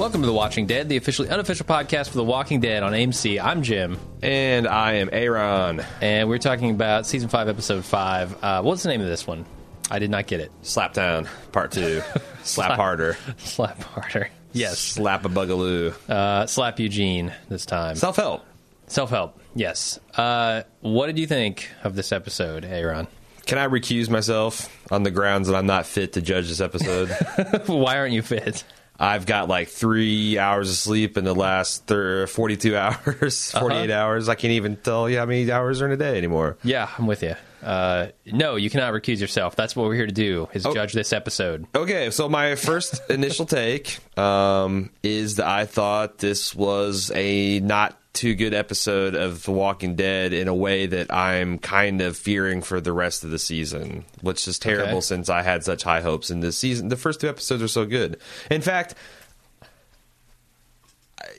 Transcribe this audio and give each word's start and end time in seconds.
Welcome 0.00 0.22
to 0.22 0.26
The 0.26 0.32
Watching 0.32 0.64
Dead, 0.64 0.88
the 0.88 0.96
officially 0.96 1.28
unofficial 1.28 1.66
podcast 1.66 2.08
for 2.08 2.16
The 2.16 2.24
Walking 2.24 2.58
Dead 2.60 2.82
on 2.82 2.92
AMC. 2.94 3.38
I'm 3.38 3.62
Jim, 3.62 3.98
And 4.22 4.66
I 4.66 4.94
am 4.94 5.10
Aaron. 5.12 5.84
and 6.00 6.26
we're 6.26 6.38
talking 6.38 6.70
about 6.70 7.04
season 7.04 7.28
five, 7.28 7.48
episode 7.48 7.84
five. 7.84 8.34
Uh, 8.42 8.62
what's 8.62 8.82
the 8.82 8.88
name 8.88 9.02
of 9.02 9.08
this 9.08 9.26
one? 9.26 9.44
I 9.90 9.98
did 9.98 10.10
not 10.10 10.26
get 10.26 10.40
it. 10.40 10.52
Slapdown, 10.62 11.28
part 11.52 11.72
two. 11.72 12.00
Slap 12.44 12.76
harder. 12.76 13.18
Slap 13.36 13.82
harder. 13.82 14.30
Yes. 14.54 14.78
Slap 14.78 15.26
a 15.26 15.28
bugaloo. 15.28 15.92
Uh, 16.08 16.46
slap 16.46 16.80
Eugene 16.80 17.34
this 17.50 17.66
time. 17.66 17.94
Self 17.94 18.16
help. 18.16 18.46
Self 18.86 19.10
help. 19.10 19.38
Yes. 19.54 20.00
Uh, 20.16 20.62
what 20.80 21.08
did 21.08 21.18
you 21.18 21.26
think 21.26 21.68
of 21.84 21.94
this 21.94 22.10
episode, 22.10 22.64
Aaron? 22.64 23.06
Can 23.44 23.58
I 23.58 23.68
recuse 23.68 24.08
myself 24.08 24.74
on 24.90 25.02
the 25.02 25.10
grounds 25.10 25.48
that 25.48 25.56
I'm 25.56 25.66
not 25.66 25.84
fit 25.84 26.14
to 26.14 26.22
judge 26.22 26.48
this 26.48 26.62
episode? 26.62 27.10
Why 27.66 27.98
aren't 27.98 28.14
you 28.14 28.22
fit? 28.22 28.64
I've 29.00 29.24
got 29.24 29.48
like 29.48 29.68
three 29.68 30.38
hours 30.38 30.68
of 30.70 30.76
sleep 30.76 31.16
in 31.16 31.24
the 31.24 31.34
last 31.34 31.86
thir- 31.86 32.26
42 32.26 32.76
hours, 32.76 33.50
48 33.52 33.90
hours. 33.90 34.28
I 34.28 34.34
can't 34.34 34.52
even 34.52 34.76
tell 34.76 35.08
you 35.08 35.18
how 35.18 35.24
many 35.26 35.50
hours 35.50 35.80
are 35.80 35.86
in 35.86 35.92
a 35.92 35.96
day 35.96 36.18
anymore. 36.18 36.58
Yeah, 36.62 36.88
I'm 36.98 37.06
with 37.06 37.22
you. 37.22 37.34
Uh, 37.62 38.08
no, 38.26 38.56
you 38.56 38.70
cannot 38.70 38.92
recuse 38.94 39.20
yourself. 39.20 39.54
That's 39.56 39.76
what 39.76 39.86
we're 39.86 39.94
here 39.94 40.06
to 40.06 40.12
do: 40.12 40.48
is 40.52 40.64
judge 40.64 40.92
this 40.92 41.12
episode. 41.12 41.66
Okay, 41.74 42.10
so 42.10 42.28
my 42.28 42.54
first 42.54 43.02
initial 43.10 43.46
take 43.46 43.98
um, 44.18 44.90
is 45.02 45.36
that 45.36 45.46
I 45.46 45.66
thought 45.66 46.18
this 46.18 46.54
was 46.54 47.10
a 47.14 47.60
not 47.60 47.99
too 48.12 48.34
good 48.34 48.52
episode 48.54 49.14
of 49.14 49.44
The 49.44 49.52
Walking 49.52 49.94
Dead 49.94 50.32
in 50.32 50.48
a 50.48 50.54
way 50.54 50.86
that 50.86 51.12
I'm 51.12 51.58
kind 51.58 52.00
of 52.00 52.16
fearing 52.16 52.60
for 52.60 52.80
the 52.80 52.92
rest 52.92 53.22
of 53.24 53.30
the 53.30 53.38
season, 53.38 54.04
which 54.20 54.46
is 54.48 54.58
terrible 54.58 54.94
Okay. 54.98 55.00
since 55.00 55.28
I 55.28 55.42
had 55.42 55.64
such 55.64 55.82
high 55.84 56.00
hopes 56.00 56.30
in 56.30 56.40
this 56.40 56.58
season. 56.58 56.88
The 56.88 56.96
first 56.96 57.20
two 57.20 57.28
episodes 57.28 57.62
are 57.62 57.68
so 57.68 57.86
good. 57.86 58.18
In 58.50 58.60
fact, 58.62 58.94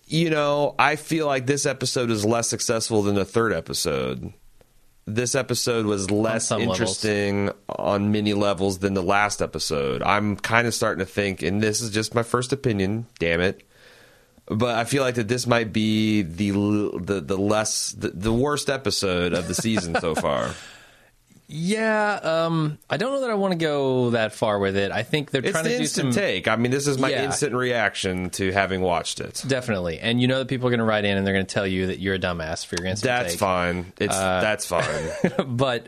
you 0.08 0.30
know, 0.30 0.76
I 0.78 0.96
feel 0.96 1.26
like 1.28 1.46
this 1.46 1.66
episode 1.66 2.10
is 2.12 2.26
less 2.26 2.48
successful 2.48 3.02
than 3.04 3.16
the 3.16 3.26
third 3.26 3.54
episode. 3.54 4.34
This 5.06 5.36
episode 5.36 5.86
was 5.88 6.12
less 6.12 6.48
some 6.48 6.60
levels. 6.62 6.80
interesting 6.80 7.50
on 7.68 8.12
many 8.12 8.34
levels 8.34 8.80
than 8.80 8.94
the 8.94 9.02
last 9.04 9.42
episode. 9.42 10.04
I'm 10.04 10.36
kind 10.36 10.68
of 10.68 10.74
starting 10.76 11.04
to 11.06 11.12
think, 11.12 11.42
and 11.42 11.62
this 11.62 11.82
is 11.82 11.90
just 11.90 12.14
my 12.14 12.24
first 12.24 12.54
opinion, 12.54 13.08
damn 13.20 13.42
it. 13.42 13.64
But 14.54 14.76
I 14.76 14.84
feel 14.84 15.02
like 15.02 15.16
that 15.16 15.28
this 15.30 15.48
might 15.48 15.72
be 15.72 16.24
the 16.24 16.52
the 17.00 17.22
the 17.22 17.38
less 17.38 17.92
the, 17.92 18.10
the 18.10 18.34
worst 18.34 18.70
episode 18.70 19.34
of 19.34 19.48
the 19.48 19.56
season 19.56 19.96
so 20.02 20.14
far. 20.26 20.52
Yeah, 21.54 22.14
um, 22.24 22.78
I 22.90 22.96
don't 22.96 23.12
know 23.12 23.22
that 23.22 23.30
I 23.30 23.34
want 23.34 23.52
to 23.52 23.58
go 23.58 24.12
that 24.12 24.34
far 24.34 24.58
with 24.58 24.78
it. 24.78 24.90
I 24.92 25.04
think 25.04 25.32
they're 25.32 25.42
It's 25.42 25.52
trying 25.52 25.66
the 25.66 25.72
to 25.72 25.78
do 25.80 25.86
some 25.86 26.12
take. 26.12 26.48
I 26.48 26.56
mean, 26.56 26.72
this 26.72 26.88
is 26.88 26.98
my 26.98 27.10
Yeah. 27.10 27.26
instant 27.26 27.54
reaction 27.54 28.30
to 28.32 28.52
having 28.54 28.80
watched 28.82 29.20
it. 29.20 29.44
definitely, 29.46 30.00
and 30.00 30.22
you 30.22 30.30
know 30.30 30.40
that 30.40 30.48
people 30.48 30.68
are 30.68 30.72
going 30.72 30.80
to 30.80 30.86
write 30.86 31.04
in 31.04 31.18
and 31.18 31.28
they're 31.28 31.34
going 31.34 31.46
to 31.46 31.54
tell 31.54 31.68
you 31.68 31.88
that 31.88 32.00
you're 32.00 32.16
a 32.16 32.20
dumbass 32.20 32.66
for 32.66 32.78
your 32.78 32.88
instant 32.88 33.10
That's 33.10 33.34
take. 33.34 33.40
fine. 33.40 33.92
It's 34.00 34.16
Uh, 34.16 34.40
that's 34.42 34.66
fine. 34.66 35.12
but 35.48 35.88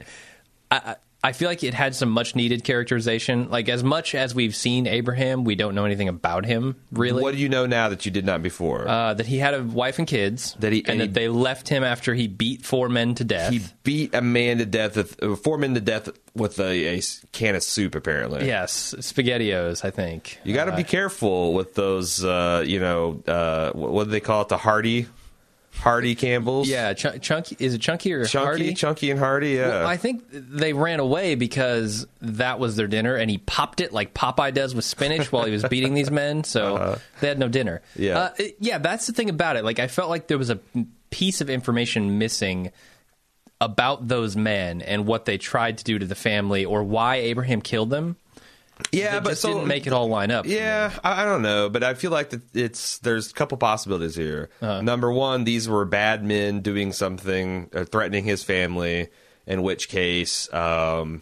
I, 0.69 0.95
I 1.25 1.31
feel 1.31 1.47
like 1.47 1.63
it 1.63 1.73
had 1.73 1.95
some 1.95 2.09
much 2.09 2.35
needed 2.35 2.65
characterization. 2.65 3.49
Like 3.49 3.69
as 3.69 3.81
much 3.83 4.13
as 4.13 4.35
we've 4.35 4.53
seen 4.55 4.87
Abraham, 4.87 5.45
we 5.45 5.55
don't 5.55 5.73
know 5.73 5.85
anything 5.85 6.09
about 6.09 6.45
him 6.45 6.75
really. 6.91 7.21
What 7.23 7.33
do 7.33 7.39
you 7.39 7.47
know 7.47 7.65
now 7.65 7.87
that 7.89 8.05
you 8.05 8.11
did 8.11 8.25
not 8.25 8.43
before? 8.43 8.87
uh, 8.87 9.13
that 9.13 9.25
he 9.25 9.37
had 9.37 9.53
a 9.53 9.63
wife 9.63 9.99
and 9.99 10.07
kids, 10.07 10.55
That 10.59 10.73
he- 10.73 10.79
and 10.81 10.89
and 10.89 10.99
that 10.99 11.05
he- 11.07 11.11
they 11.13 11.29
left 11.29 11.69
him 11.69 11.83
after 11.83 12.13
he 12.13 12.27
beat 12.27 12.65
four 12.65 12.89
men 12.89 13.15
to 13.15 13.23
death. 13.23 13.53
he 13.53 13.61
beat 13.83 14.13
a 14.13 14.21
man 14.21 14.57
to 14.57 14.65
death 14.65 14.97
with 14.97 15.23
uh, 15.23 15.35
four 15.37 15.57
men 15.57 15.73
to 15.75 15.79
death 15.79 16.09
with 16.35 16.59
a 16.59 17.01
can 17.31 17.55
of 17.55 17.63
soup. 17.63 17.95
Apparently, 17.95 18.45
yes, 18.45 18.93
Spaghettios, 18.99 19.85
I 19.85 19.91
think. 19.91 20.39
You 20.43 20.53
got 20.53 20.65
to 20.65 20.75
be 20.75 20.83
careful 20.83 21.53
with 21.53 21.73
those. 21.75 22.23
Uh, 22.23 22.63
you 22.67 22.79
know, 22.79 23.23
uh, 23.27 23.71
what, 23.71 23.91
what 23.91 24.03
do 24.05 24.11
they 24.11 24.19
call 24.19 24.41
it? 24.41 24.49
The 24.49 24.57
Hardy, 24.57 25.07
Hardy 25.79 26.15
Campbells. 26.15 26.67
Yeah, 26.69 26.93
Ch- 26.93 27.19
Chunky 27.21 27.57
is 27.59 27.73
it 27.73 27.79
Chunky 27.81 28.13
or 28.13 28.25
chunky, 28.25 28.45
Hardy? 28.45 28.73
chunky, 28.73 29.11
and 29.11 29.19
Hardy. 29.19 29.49
Yeah, 29.51 29.67
Well, 29.69 29.87
I 29.87 29.97
think 29.97 30.23
they 30.31 30.71
ran 30.73 30.99
away 30.99 31.35
because 31.35 32.07
that 32.21 32.57
was 32.59 32.75
their 32.77 32.87
dinner, 32.87 33.15
and 33.15 33.29
he 33.29 33.37
popped 33.39 33.81
it 33.81 33.91
like 33.91 34.13
Popeye 34.13 34.53
does 34.53 34.73
with 34.73 34.85
spinach 34.85 35.31
while 35.31 35.43
he 35.45 35.51
was 35.51 35.63
beating 35.65 35.93
these 35.93 36.09
men. 36.11 36.43
So 36.45 36.99
they 37.19 37.27
had 37.27 37.39
no 37.39 37.49
dinner. 37.49 37.81
Uh-huh. 37.83 38.01
Yeah. 38.03 38.17
uh, 38.19 38.29
it- 38.37 38.55
yeah. 38.59 38.77
That's 38.77 39.07
the 39.07 39.13
thing 39.13 39.29
about 39.29 39.57
it. 39.57 39.63
Like 39.65 39.79
I 39.79 39.87
felt 39.87 40.09
like 40.09 40.27
there 40.27 40.37
was 40.37 40.49
a 40.49 40.59
piece 41.09 41.41
of 41.41 41.49
information 41.49 42.17
missing 42.17 42.71
about 43.61 44.07
those 44.07 44.35
men 44.35 44.81
and 44.81 45.05
what 45.05 45.25
they 45.25 45.37
tried 45.37 45.77
to 45.79 45.83
do 45.83 45.97
to 45.99 46.05
the 46.05 46.15
family, 46.15 46.65
or 46.65 46.83
why 46.83 47.17
Abraham 47.17 47.61
killed 47.61 47.89
them. 47.89 48.15
Yeah, 48.91 49.19
but 49.19 49.37
so 49.37 49.49
didn't 49.53 49.67
make 49.67 49.87
it 49.87 49.93
all 49.93 50.07
line 50.07 50.31
up. 50.31 50.45
Yeah, 50.45 50.91
I, 51.03 51.21
I 51.21 51.25
don't 51.25 51.41
know, 51.41 51.69
but 51.69 51.83
I 51.83 51.93
feel 51.93 52.11
like 52.11 52.31
that 52.31 52.41
it's 52.55 52.97
there's 52.99 53.31
a 53.31 53.33
couple 53.33 53.57
possibilities 53.57 54.15
here. 54.15 54.49
Uh-huh. 54.61 54.81
Number 54.81 55.11
one, 55.11 55.43
these 55.43 55.67
were 55.69 55.85
bad 55.85 56.23
men 56.23 56.61
doing 56.61 56.91
something, 56.93 57.69
uh, 57.73 57.85
threatening 57.85 58.23
his 58.23 58.43
family. 58.43 59.09
In 59.45 59.61
which 59.61 59.89
case, 59.89 60.51
um, 60.53 61.21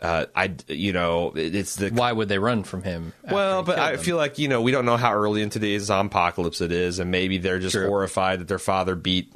uh, 0.00 0.26
I 0.34 0.54
you 0.66 0.92
know 0.92 1.32
it's 1.36 1.76
the 1.76 1.90
Why 1.90 2.10
would 2.10 2.28
they 2.28 2.38
run 2.40 2.64
from 2.64 2.82
him? 2.82 3.12
well, 3.30 3.62
but 3.62 3.78
I 3.78 3.92
them? 3.92 4.04
feel 4.04 4.16
like 4.16 4.38
you 4.40 4.48
know 4.48 4.60
we 4.60 4.72
don't 4.72 4.84
know 4.84 4.96
how 4.96 5.14
early 5.14 5.40
into 5.40 5.60
today's 5.60 5.88
apocalypse 5.88 6.60
it 6.60 6.72
is, 6.72 6.98
and 6.98 7.12
maybe 7.12 7.38
they're 7.38 7.60
just 7.60 7.74
True. 7.76 7.86
horrified 7.86 8.40
that 8.40 8.48
their 8.48 8.58
father 8.58 8.96
beat 8.96 9.32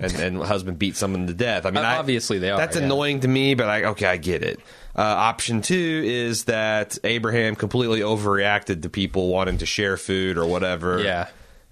and, 0.00 0.12
and 0.16 0.36
husband 0.42 0.80
beat 0.80 0.96
someone 0.96 1.28
to 1.28 1.32
death. 1.32 1.64
I 1.64 1.70
mean, 1.70 1.84
Uh, 1.84 1.88
I- 1.88 1.96
obviously 1.98 2.40
they 2.40 2.50
are, 2.50 2.58
That's 2.58 2.76
yeah. 2.76 2.82
annoying 2.82 3.20
to 3.20 3.28
me, 3.28 3.54
but 3.54 3.68
I 3.68 3.84
okay, 3.84 4.06
I 4.06 4.16
get 4.16 4.42
it. 4.42 4.58
Uh, 4.96 5.02
option 5.02 5.62
two 5.62 6.02
is 6.04 6.44
that 6.44 6.98
Abraham 7.04 7.54
completely 7.56 8.00
overreacted 8.00 8.82
to 8.82 8.88
people 8.88 9.28
wanting 9.28 9.58
to 9.58 9.66
share 9.66 9.96
food 9.96 10.36
or 10.36 10.46
whatever. 10.46 11.00
Yeah. 11.02 11.28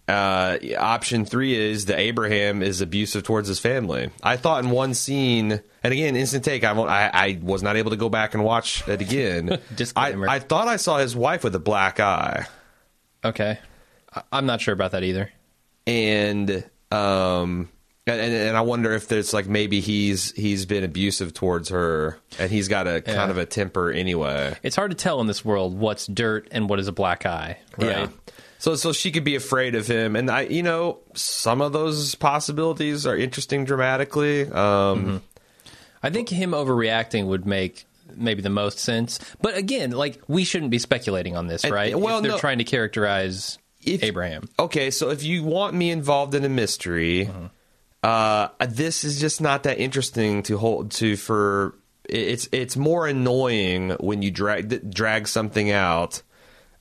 Uh, 0.07 0.57
option 0.79 1.27
three 1.27 1.55
is 1.55 1.85
that 1.87 1.99
Abraham 1.99 2.63
is 2.63 2.81
abusive 2.81 3.25
towards 3.25 3.47
his 3.47 3.59
family. 3.59 4.09
I 4.23 4.37
thought 4.39 4.65
in 4.65 4.71
one 4.71 4.95
scene, 4.95 5.61
and 5.83 5.93
again, 5.93 6.17
instant 6.17 6.45
take. 6.45 6.65
I, 6.65 6.73
won't, 6.73 6.89
I, 6.89 7.11
I 7.13 7.39
was 7.43 7.63
not 7.63 7.77
able 7.77 7.91
to 7.91 7.97
go 7.99 8.09
back 8.09 8.33
and 8.33 8.43
watch 8.43 8.87
it 8.89 9.03
again. 9.03 9.59
I. 9.97 10.13
I 10.15 10.39
thought 10.39 10.67
I 10.67 10.77
saw 10.77 10.97
his 10.97 11.15
wife 11.15 11.45
with 11.45 11.55
a 11.55 11.59
black 11.59 12.01
eye, 12.01 12.47
okay. 13.23 13.59
I'm 14.33 14.47
not 14.47 14.63
sure 14.63 14.73
about 14.73 14.93
that 14.93 15.03
either. 15.03 15.31
and 15.87 16.65
um, 16.91 17.69
and, 18.15 18.33
and 18.35 18.57
I 18.57 18.61
wonder 18.63 18.93
if 18.93 19.09
there's 19.09 19.33
like 19.35 19.47
maybe 19.47 19.81
he's 19.81 20.33
he's 20.33 20.65
been 20.67 20.85
abusive 20.85 21.35
towards 21.35 21.69
her, 21.69 22.19
and 22.39 22.51
he's 22.51 22.69
got 22.69 22.87
a 22.87 23.03
Yeah. 23.07 23.15
kind 23.15 23.31
of 23.31 23.39
a 23.39 23.45
temper 23.47 23.91
anyway. 23.91 24.57
It's 24.63 24.77
hard 24.77 24.91
to 24.91 24.97
tell 24.97 25.21
in 25.21 25.27
this 25.27 25.45
world 25.45 25.79
what's 25.79 26.07
dirt 26.07 26.49
and 26.51 26.69
what 26.69 26.79
is 26.81 26.89
a 26.89 26.93
black 26.93 27.27
eye. 27.27 27.59
Right? 27.77 27.89
Yeah. 27.89 28.09
So 28.61 28.75
so 28.75 28.93
she 28.93 29.11
could 29.13 29.25
be 29.25 29.37
afraid 29.37 29.75
of 29.75 29.87
him, 29.87 30.17
and 30.17 30.31
I 30.31 30.43
you 30.43 30.63
know 30.63 30.99
some 31.15 31.61
of 31.61 31.73
those 31.73 32.15
possibilities 32.17 33.07
are 33.07 33.17
interesting 33.17 33.65
dramatically. 33.65 34.43
Um, 34.43 34.51
Mm-hmm. 34.51 35.17
I 36.03 36.11
think 36.11 36.29
him 36.29 36.53
overreacting 36.53 37.27
would 37.27 37.45
make 37.45 37.85
maybe 38.17 38.41
the 38.41 38.51
most 38.51 38.79
sense. 38.79 39.19
But 39.43 39.57
again, 39.57 39.91
like 39.91 40.21
we 40.29 40.45
shouldn't 40.45 40.71
be 40.71 40.79
speculating 40.79 41.37
on 41.37 41.47
this, 41.49 41.65
And- 41.65 41.75
right? 41.75 41.99
well, 41.99 42.19
if 42.19 42.23
they're 42.23 42.33
no. 42.33 42.39
trying 42.39 42.59
to 42.59 42.65
characterize 42.65 43.59
If- 43.85 44.03
Abraham. 44.05 44.49
Okay, 44.59 44.91
so 44.93 45.11
if 45.11 45.23
you 45.25 45.43
want 45.43 45.75
me 45.75 45.91
involved 45.91 46.35
in 46.35 46.45
a 46.45 46.49
mystery, 46.49 47.27
Mm-hmm. 47.27 47.47
Uh, 48.03 48.49
this 48.69 49.05
is 49.05 49.21
just 49.21 49.41
not 49.41 49.65
that 49.65 49.79
interesting 49.79 50.43
to 50.45 50.57
hold 50.59 50.91
to 50.93 51.17
for. 51.17 51.75
It's 52.09 52.49
it's 52.53 52.77
more 52.77 53.07
annoying 53.07 53.91
when 54.01 54.23
you 54.23 54.31
drag 54.31 54.91
drag 54.91 55.29
something 55.29 55.71
out 55.71 56.23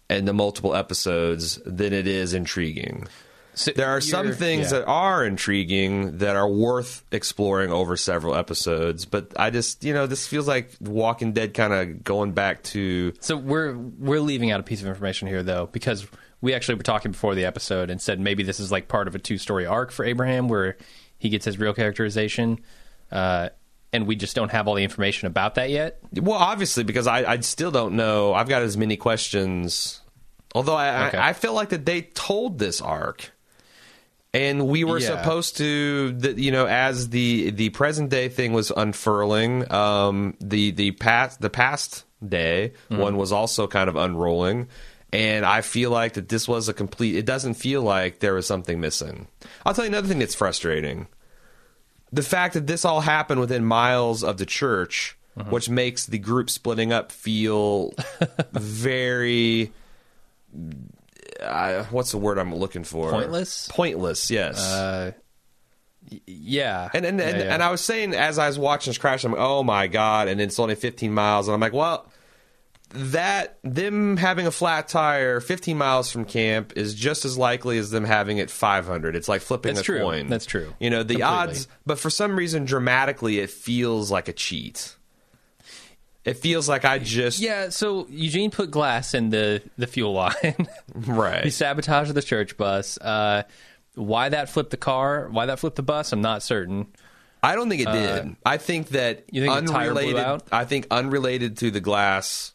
in 0.09 0.25
the 0.25 0.33
multiple 0.33 0.73
episodes 0.75 1.59
than 1.65 1.93
it 1.93 2.07
is 2.07 2.33
intriguing. 2.33 3.07
So 3.55 3.71
There 3.71 3.89
are 3.89 4.01
some 4.01 4.33
things 4.33 4.71
yeah. 4.71 4.79
that 4.79 4.85
are 4.85 5.25
intriguing 5.25 6.19
that 6.19 6.35
are 6.35 6.47
worth 6.47 7.03
exploring 7.11 7.71
over 7.71 7.97
several 7.97 8.35
episodes, 8.35 9.05
but 9.05 9.33
I 9.35 9.49
just 9.49 9.83
you 9.83 9.93
know 9.93 10.05
this 10.05 10.27
feels 10.27 10.47
like 10.47 10.69
Walking 10.79 11.33
Dead 11.33 11.55
kind 11.55 11.73
of 11.73 12.03
going 12.03 12.33
back 12.33 12.61
to 12.63 13.13
So 13.19 13.35
we're 13.35 13.75
we're 13.75 14.19
leaving 14.19 14.51
out 14.51 14.59
a 14.59 14.63
piece 14.63 14.81
of 14.81 14.87
information 14.87 15.27
here 15.27 15.41
though 15.41 15.67
because 15.71 16.05
we 16.39 16.53
actually 16.53 16.75
were 16.75 16.83
talking 16.83 17.11
before 17.11 17.33
the 17.33 17.45
episode 17.45 17.89
and 17.89 17.99
said 17.99 18.19
maybe 18.19 18.43
this 18.43 18.59
is 18.59 18.71
like 18.71 18.87
part 18.87 19.07
of 19.07 19.15
a 19.15 19.19
two 19.19 19.39
story 19.39 19.65
arc 19.65 19.91
for 19.91 20.05
Abraham 20.05 20.47
where 20.47 20.77
he 21.17 21.29
gets 21.29 21.45
his 21.45 21.57
real 21.57 21.73
characterization. 21.73 22.59
Uh, 23.11 23.49
and 23.93 24.05
we 24.05 24.15
just 24.15 24.35
don't 24.35 24.51
have 24.51 24.67
all 24.67 24.75
the 24.75 24.83
information 24.83 25.27
about 25.27 25.55
that 25.55 25.69
yet. 25.69 25.99
Well, 26.13 26.37
obviously, 26.37 26.83
because 26.83 27.07
I, 27.07 27.23
I 27.33 27.39
still 27.39 27.71
don't 27.71 27.95
know. 27.95 28.33
I've 28.33 28.49
got 28.49 28.61
as 28.61 28.75
many 28.77 28.97
questions. 28.97 30.01
Although 30.53 30.75
I, 30.75 31.07
Okay. 31.07 31.17
I, 31.17 31.29
I 31.29 31.33
feel 31.33 31.53
like 31.53 31.69
that 31.69 31.85
they 31.85 32.01
told 32.01 32.59
this 32.59 32.81
arc, 32.81 33.31
and 34.33 34.67
we 34.67 34.83
were 34.83 34.99
Yeah. 34.99 35.07
supposed 35.21 35.57
to, 35.57 36.17
you 36.35 36.51
know, 36.51 36.65
as 36.67 37.09
the 37.09 37.51
the 37.51 37.69
present 37.69 38.09
day 38.09 38.27
thing 38.29 38.51
was 38.53 38.71
unfurling, 38.75 39.71
um, 39.71 40.35
the 40.41 40.71
the 40.71 40.91
past 40.91 41.39
the 41.41 41.49
past 41.49 42.03
day 42.27 42.73
Hmm. 42.89 42.97
one 42.97 43.17
was 43.17 43.31
also 43.31 43.67
kind 43.67 43.89
of 43.89 43.95
unrolling. 43.95 44.67
And 45.13 45.45
I 45.45 45.61
feel 45.61 45.89
like 45.89 46.13
that 46.13 46.27
this 46.29 46.47
was 46.47 46.67
a 46.67 46.73
complete. 46.73 47.15
It 47.15 47.25
doesn't 47.25 47.53
feel 47.53 47.81
like 47.81 48.19
there 48.19 48.33
was 48.33 48.45
something 48.45 48.79
missing. 48.81 49.27
I'll 49.65 49.73
tell 49.73 49.85
you 49.85 49.89
another 49.89 50.07
thing 50.07 50.19
that's 50.19 50.35
frustrating 50.35 51.07
the 52.11 52.23
fact 52.23 52.53
that 52.53 52.67
this 52.67 52.85
all 52.85 53.01
happened 53.01 53.39
within 53.39 53.65
miles 53.65 54.23
of 54.23 54.37
the 54.37 54.45
church, 54.45 55.17
which 55.49 55.69
makes 55.69 56.05
the 56.05 56.17
group 56.17 56.49
splitting 56.49 56.91
up 56.91 57.11
feel 57.11 57.93
very 58.53 59.71
uh, 61.41 61.83
what's 61.91 62.11
the 62.11 62.17
word 62.17 62.39
I'm 62.39 62.55
looking 62.55 62.83
for? 62.83 63.11
Pointless? 63.11 63.67
Pointless. 63.67 64.31
Yes. 64.31 64.59
Uh, 64.59 65.11
yeah. 66.25 66.89
and 66.93 67.05
and, 67.05 67.21
and, 67.21 67.37
Yeah, 67.37 67.45
yeah. 67.45 67.53
and 67.53 67.61
I 67.61 67.69
was 67.69 67.81
saying 67.81 68.15
as 68.15 68.39
I 68.39 68.47
was 68.47 68.57
watching 68.57 68.89
this 68.91 68.97
crash, 68.97 69.23
I'm 69.23 69.33
like, 69.33 69.41
oh 69.41 69.63
my 69.63 69.87
god! 69.87 70.27
And 70.27 70.39
then 70.39 70.47
it's 70.47 70.59
only 70.59 70.75
15 70.75 71.11
miles, 71.13 71.47
and 71.47 71.53
I'm 71.53 71.59
like, 71.59 71.73
well, 71.73 72.06
that 72.89 73.59
them 73.63 74.17
having 74.17 74.47
a 74.47 74.51
flat 74.51 74.87
tire 74.87 75.39
15 75.39 75.77
miles 75.77 76.11
from 76.11 76.23
camp 76.25 76.73
is 76.77 76.93
just 76.95 77.25
as 77.25 77.37
likely 77.37 77.77
as 77.77 77.89
them 77.91 78.05
having 78.05 78.37
it 78.37 78.49
500. 78.49 79.15
It's 79.15 79.27
like 79.27 79.41
flipping 79.41 79.71
That's 79.75 79.81
a 79.81 79.83
true. 79.83 79.99
coin. 79.99 80.27
That's 80.29 80.45
true. 80.45 80.73
You 80.79 80.89
know 80.89 81.03
the 81.03 81.15
Completely. 81.15 81.23
odds, 81.23 81.67
but 81.85 81.99
for 81.99 82.09
some 82.09 82.35
reason, 82.37 82.65
dramatically, 82.65 83.39
it 83.39 83.49
feels 83.49 84.09
like 84.09 84.27
a 84.27 84.33
cheat. 84.33 84.95
It 86.25 86.35
feels 86.37 86.67
like 86.67 86.83
I 86.83 86.99
just 86.99 87.39
yeah, 87.39 87.69
so 87.69 88.05
Eugene 88.09 88.51
put 88.51 88.69
glass 88.69 89.13
in 89.13 89.29
the, 89.29 89.61
the 89.77 89.87
fuel 89.87 90.13
line. 90.13 90.33
Right. 90.95 91.05
He 91.05 91.11
right. 91.11 91.53
sabotaged 91.53 92.13
the 92.13 92.21
church 92.21 92.57
bus. 92.57 92.97
Uh, 92.97 93.43
why 93.95 94.29
that 94.29 94.49
flipped 94.49 94.71
the 94.71 94.77
car? 94.77 95.27
Why 95.29 95.45
that 95.45 95.59
flipped 95.59 95.75
the 95.75 95.83
bus? 95.83 96.11
I'm 96.11 96.21
not 96.21 96.41
certain. 96.43 96.87
I 97.43 97.55
don't 97.55 97.69
think 97.69 97.81
it 97.83 97.91
did. 97.91 98.35
I 98.45 98.57
think 98.57 98.89
that 98.89 99.17
Uh, 99.19 99.21
you 99.31 99.45
think 99.45 99.67
the 99.67 99.71
tire 99.71 99.91
blew 99.91 100.01
unrelated. 100.01 100.17
out? 100.17 100.47
I 100.51 100.65
think 100.65 100.87
unrelated 100.91 101.57
to 101.57 101.71
the 101.71 101.79
glass 101.79 102.53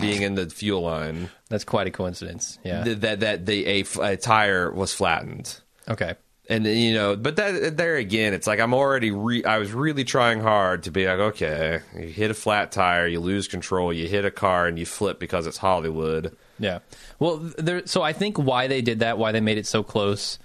being 0.00 0.22
in 0.22 0.34
the 0.34 0.48
fuel 0.48 0.82
line. 0.82 1.30
That's 1.48 1.64
quite 1.64 1.86
a 1.86 1.90
coincidence. 1.90 2.58
Yeah. 2.64 2.84
th- 2.84 2.98
that 2.98 3.20
that 3.20 3.46
the 3.46 3.66
a 4.00 4.16
tire 4.16 4.70
was 4.70 4.92
flattened. 4.92 5.60
okay. 5.88 6.14
And 6.50 6.64
you 6.64 6.94
know, 6.94 7.14
but 7.14 7.36
that 7.36 7.76
there 7.76 7.96
again, 7.96 8.32
it's 8.32 8.46
like 8.46 8.58
I'm 8.58 8.72
already. 8.72 9.10
Re- 9.10 9.44
I 9.44 9.58
was 9.58 9.70
really 9.72 10.04
trying 10.04 10.40
hard 10.40 10.84
to 10.84 10.90
be 10.90 11.06
like, 11.06 11.18
okay, 11.18 11.80
you 11.94 12.06
hit 12.08 12.30
a 12.30 12.34
flat 12.34 12.72
tire, 12.72 13.06
you 13.06 13.20
lose 13.20 13.48
control, 13.48 13.92
you 13.92 14.08
hit 14.08 14.24
a 14.24 14.30
car, 14.30 14.66
and 14.66 14.78
you 14.78 14.86
flip 14.86 15.18
because 15.20 15.46
it's 15.46 15.58
Hollywood. 15.58 16.34
Yeah. 16.58 16.78
Well, 17.18 17.36
there. 17.58 17.86
So 17.86 18.00
I 18.00 18.14
think 18.14 18.38
why 18.38 18.66
they 18.66 18.80
did 18.80 19.00
that, 19.00 19.18
why 19.18 19.32
they 19.32 19.42
made 19.42 19.58
it 19.58 19.66
so 19.66 19.82
close, 19.82 20.38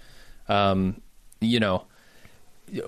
um, 0.49 1.01
you 1.39 1.61
know, 1.61 1.85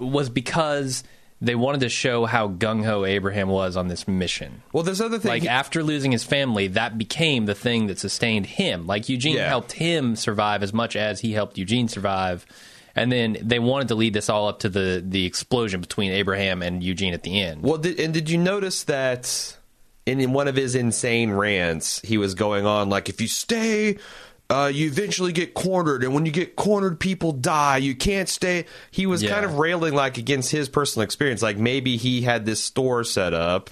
was 0.01 0.30
because 0.30 1.06
they 1.46 1.56
wanted 1.56 1.82
to 1.82 1.90
show 1.90 2.26
how 2.26 2.48
gung 2.50 2.84
ho 2.84 3.06
Abraham 3.06 3.50
was 3.50 3.78
on 3.78 3.88
this 3.88 4.08
mission. 4.08 4.62
Well, 4.74 4.84
there's 4.84 5.02
other 5.02 5.18
things. 5.20 5.30
Like 5.30 5.46
after 5.46 5.84
losing 5.84 6.12
his 6.12 6.24
family, 6.24 6.68
that 6.68 6.98
became 6.98 7.46
the 7.46 7.56
thing 7.56 7.88
that 7.88 8.00
sustained 8.00 8.46
him. 8.46 8.88
Like 8.88 9.10
Eugene 9.10 9.36
Yeah. 9.36 9.48
helped 9.48 9.74
him 9.74 10.16
survive 10.16 10.64
as 10.64 10.74
much 10.74 10.96
as 10.96 11.20
he 11.22 11.34
helped 11.34 11.58
Eugene 11.58 11.88
survive. 11.88 12.46
And 12.96 13.12
then 13.12 13.38
they 13.42 13.60
wanted 13.60 13.90
to 13.90 13.96
lead 13.96 14.14
this 14.14 14.30
all 14.30 14.48
up 14.48 14.60
to 14.60 14.70
the 14.70 15.04
the 15.06 15.26
explosion 15.26 15.82
between 15.82 16.12
Abraham 16.12 16.62
and 16.62 16.82
Eugene 16.84 17.14
at 17.14 17.24
the 17.24 17.42
end. 17.42 17.62
Well, 17.64 17.78
did, 17.78 18.00
and 18.00 18.14
did 18.14 18.30
you 18.30 18.38
notice 18.38 18.84
that 18.86 19.58
in, 20.06 20.20
in 20.22 20.32
one 20.34 20.48
of 20.48 20.56
his 20.56 20.76
insane 20.76 21.32
rants, 21.32 22.00
he 22.02 22.18
was 22.18 22.36
going 22.36 22.66
on 22.66 22.90
like, 22.90 23.10
if 23.10 23.20
you 23.20 23.28
stay, 23.28 23.98
uh, 24.50 24.70
you 24.74 24.86
eventually 24.88 25.32
get 25.32 25.54
cornered, 25.54 26.04
and 26.04 26.14
when 26.14 26.26
you 26.26 26.32
get 26.32 26.56
cornered, 26.56 27.00
people 27.00 27.32
die. 27.32 27.78
You 27.78 27.96
can't 27.96 28.30
stay. 28.30 28.66
He 28.92 29.06
was 29.06 29.24
Yeah. 29.24 29.32
kind 29.32 29.46
of 29.46 29.56
railing 29.56 29.94
like 29.94 30.18
against 30.18 30.52
his 30.52 30.70
personal 30.70 31.04
experience, 31.04 31.42
like 31.42 31.58
maybe 31.58 31.98
he 31.98 32.22
had 32.22 32.46
this 32.46 32.64
store 32.64 33.04
set 33.04 33.34
up. 33.34 33.70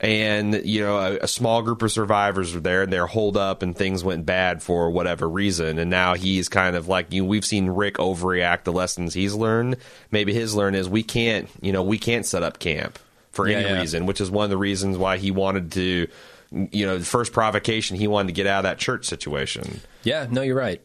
And 0.00 0.54
you 0.64 0.80
know, 0.82 0.98
a, 0.98 1.16
a 1.18 1.28
small 1.28 1.62
group 1.62 1.82
of 1.82 1.90
survivors 1.90 2.54
were 2.54 2.60
there, 2.60 2.82
and 2.82 2.92
they're 2.92 3.06
holed 3.08 3.36
up, 3.36 3.62
and 3.62 3.76
things 3.76 4.04
went 4.04 4.24
bad 4.24 4.62
for 4.62 4.88
whatever 4.90 5.28
reason. 5.28 5.78
And 5.78 5.90
now 5.90 6.14
he's 6.14 6.48
kind 6.48 6.76
of 6.76 6.86
like, 6.88 7.12
you 7.12 7.22
know, 7.22 7.28
we've 7.28 7.44
seen 7.44 7.68
Rick 7.70 7.94
overreact 7.96 8.64
the 8.64 8.72
lessons 8.72 9.14
he's 9.14 9.34
learned. 9.34 9.76
Maybe 10.12 10.32
his 10.32 10.54
learn 10.54 10.74
is 10.76 10.88
we 10.88 11.02
can't, 11.02 11.48
you 11.60 11.72
know, 11.72 11.82
we 11.82 11.98
can't 11.98 12.24
set 12.24 12.42
up 12.44 12.58
camp 12.60 12.98
for 13.32 13.48
Yeah, 13.48 13.58
any 13.58 13.68
yeah. 13.68 13.80
reason, 13.80 14.06
which 14.06 14.20
is 14.20 14.30
one 14.30 14.44
of 14.44 14.50
the 14.50 14.56
reasons 14.56 14.96
why 14.96 15.18
he 15.18 15.30
wanted 15.32 15.72
to, 15.72 16.06
you 16.50 16.86
know, 16.86 16.98
the 16.98 17.04
first 17.04 17.32
provocation 17.32 17.96
he 17.96 18.06
wanted 18.06 18.28
to 18.28 18.32
get 18.32 18.46
out 18.46 18.58
of 18.58 18.62
that 18.64 18.78
church 18.78 19.04
situation. 19.04 19.80
Yeah, 20.02 20.26
no, 20.30 20.42
you're 20.42 20.56
right. 20.56 20.80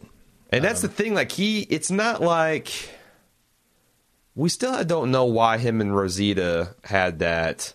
And 0.50 0.63
that's 0.63 0.81
the 0.81 0.88
thing, 0.88 1.13
like 1.13 1.31
he, 1.31 1.62
it's 1.62 1.89
not 1.89 2.21
like 2.21 2.71
we 4.36 4.50
still 4.50 4.83
don't 4.83 5.10
know 5.10 5.25
why 5.25 5.57
him 5.57 5.81
and 5.81 5.95
Rosita 5.95 6.75
had 6.83 7.19
that. 7.19 7.74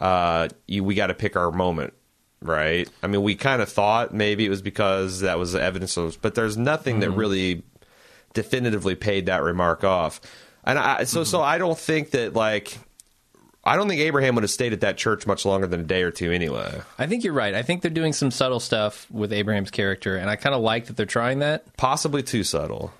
Uh, 0.00 0.48
you, 0.66 0.84
we 0.84 0.94
got 0.94 1.08
to 1.08 1.14
pick 1.14 1.36
our 1.36 1.50
moment, 1.50 1.92
right? 2.40 2.88
I 3.02 3.08
mean, 3.08 3.22
we 3.22 3.34
kind 3.34 3.60
of 3.60 3.68
thought 3.68 4.14
maybe 4.14 4.46
it 4.46 4.48
was 4.48 4.62
because 4.62 5.20
that 5.20 5.38
was 5.38 5.54
evidence 5.54 5.96
of, 5.96 6.22
but 6.22 6.34
there's 6.34 6.56
nothing 6.56 7.00
that 7.00 7.10
really 7.10 7.62
definitively 8.32 8.94
paid 8.94 9.26
that 9.26 9.42
remark 9.42 9.84
off. 9.84 10.20
And 10.64 10.78
I, 10.78 11.04
so, 11.04 11.24
so 11.24 11.42
I 11.42 11.58
don't 11.58 11.78
think 11.78 12.12
that 12.12 12.34
like. 12.34 12.78
I 13.68 13.76
don't 13.76 13.88
think 13.88 14.00
Abraham 14.00 14.34
would 14.34 14.44
have 14.44 14.50
stayed 14.50 14.72
at 14.72 14.80
that 14.80 14.96
church 14.96 15.26
much 15.26 15.44
longer 15.44 15.66
than 15.66 15.80
a 15.80 15.84
day 15.84 16.02
or 16.02 16.10
two 16.10 16.32
anyway. 16.32 16.80
I 16.98 17.06
think 17.06 17.22
you're 17.22 17.32
right. 17.34 17.54
I 17.54 17.62
think 17.62 17.82
they're 17.82 17.90
doing 17.90 18.12
some 18.12 18.30
subtle 18.30 18.60
stuff 18.60 19.06
with 19.10 19.32
Abraham's 19.32 19.70
character, 19.70 20.16
and 20.16 20.30
I 20.30 20.36
kind 20.36 20.54
of 20.54 20.62
like 20.62 20.86
that 20.86 20.96
they're 20.96 21.06
trying 21.06 21.40
that. 21.40 21.76
Possibly 21.76 22.22
too 22.22 22.44
subtle. 22.44 22.92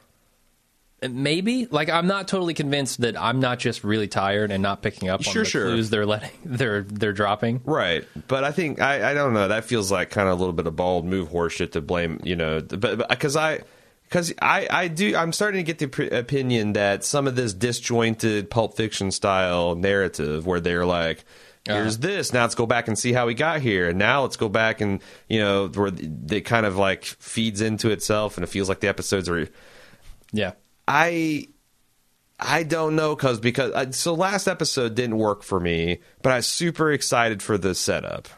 And 1.00 1.22
Maybe, 1.22 1.66
like, 1.66 1.88
I'm 1.88 2.08
not 2.08 2.26
totally 2.26 2.54
convinced 2.54 3.02
that 3.02 3.16
I'm 3.16 3.38
not 3.38 3.60
just 3.60 3.84
really 3.84 4.08
tired 4.08 4.50
and 4.50 4.62
not 4.62 4.82
picking 4.82 5.08
up 5.08 5.20
on 5.20 5.32
Sure, 5.32 5.44
the 5.44 5.48
sure. 5.48 5.64
clues 5.66 5.90
they're 5.90 6.04
letting 6.06 6.30
they're 6.44 6.82
they're 6.82 7.12
dropping. 7.12 7.60
Right, 7.64 8.04
but 8.26 8.42
I 8.44 8.50
think 8.50 8.80
I, 8.80 9.12
I 9.12 9.14
don't 9.14 9.32
know. 9.32 9.46
That 9.48 9.64
feels 9.64 9.92
like 9.92 10.10
kind 10.10 10.28
of 10.28 10.36
a 10.36 10.38
little 10.40 10.52
bit 10.52 10.66
of 10.66 10.74
bald 10.74 11.04
move 11.04 11.28
horseshit 11.28 11.72
to 11.72 11.80
blame, 11.80 12.20
you 12.24 12.34
know. 12.36 12.60
But 12.60 13.08
because 13.08 13.36
I 13.36 13.60
because 14.08 14.32
I 14.40 14.66
I 14.70 14.88
do 14.88 15.16
I'm 15.16 15.32
starting 15.32 15.64
to 15.64 15.72
get 15.72 15.78
the 15.78 16.18
opinion 16.18 16.72
that 16.74 17.04
some 17.04 17.26
of 17.26 17.36
this 17.36 17.52
disjointed 17.52 18.50
Pulp 18.50 18.76
Fiction 18.76 19.10
style 19.10 19.74
narrative 19.74 20.46
where 20.46 20.60
they're 20.60 20.86
like. 20.86 21.24
Here's 21.66 21.98
this. 21.98 22.32
Now 22.32 22.42
let's 22.42 22.54
go 22.54 22.64
back 22.64 22.88
and 22.88 22.98
see 22.98 23.12
how 23.12 23.26
we 23.26 23.34
got 23.34 23.60
here. 23.60 23.90
And 23.90 23.98
now 23.98 24.22
let's 24.22 24.38
go 24.38 24.48
back 24.48 24.80
and 24.80 25.02
you 25.28 25.38
know 25.38 25.68
where 25.68 25.90
they 25.90 26.40
kind 26.40 26.64
of 26.64 26.78
like 26.78 27.04
feeds 27.04 27.60
into 27.60 27.90
itself, 27.90 28.38
and 28.38 28.44
it 28.44 28.46
feels 28.46 28.70
like 28.70 28.80
the 28.80 28.88
episodes 28.88 29.28
are 29.28 29.46
Yeah, 30.32 30.52
I 30.86 31.48
I 32.40 32.62
don't 32.62 32.94
know 32.96 33.16
cause 33.16 33.40
because 33.40 33.72
uh, 33.72 33.90
so 33.92 34.14
last 34.14 34.46
episode 34.46 34.94
didn't 34.94 35.18
work 35.18 35.42
for 35.42 35.58
me, 35.58 36.00
but 36.22 36.32
I 36.32 36.36
was 36.36 36.46
super 36.46 36.92
excited 36.92 37.42
for 37.42 37.58
the 37.58 37.74
setup. 37.74 38.28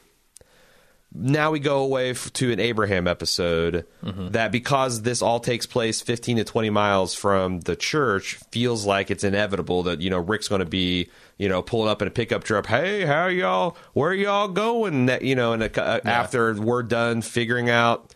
Now 1.12 1.50
we 1.50 1.58
go 1.58 1.80
away 1.82 2.10
f- 2.10 2.32
to 2.34 2.52
an 2.52 2.60
Abraham 2.60 3.08
episode 3.08 3.84
that 4.32 4.52
because 4.52 5.02
this 5.02 5.22
all 5.22 5.40
takes 5.40 5.66
place 5.66 6.00
15 6.00 6.36
to 6.36 6.44
20 6.44 6.70
miles 6.70 7.14
from 7.14 7.60
the 7.60 7.74
church 7.74 8.38
feels 8.52 8.86
like 8.86 9.10
it's 9.10 9.24
inevitable 9.24 9.82
that 9.84 10.00
you 10.00 10.08
know 10.08 10.18
Rick's 10.20 10.46
going 10.46 10.60
to 10.60 10.64
be 10.66 11.08
you 11.36 11.48
know 11.48 11.62
pulling 11.62 11.88
up 11.90 12.00
in 12.00 12.06
a 12.06 12.12
pickup 12.12 12.44
truck 12.44 12.66
hey 12.66 13.04
how 13.04 13.26
y'all 13.26 13.76
where 13.92 14.14
y'all 14.14 14.46
going? 14.48 15.06
Ne- 15.06 15.18
you 15.22 15.34
know 15.34 15.52
and 15.52 15.64
a, 15.64 15.82
uh, 15.84 16.00
after 16.04 16.54
we're 16.54 16.84
done 16.84 17.22
figuring 17.22 17.68
out. 17.68 18.14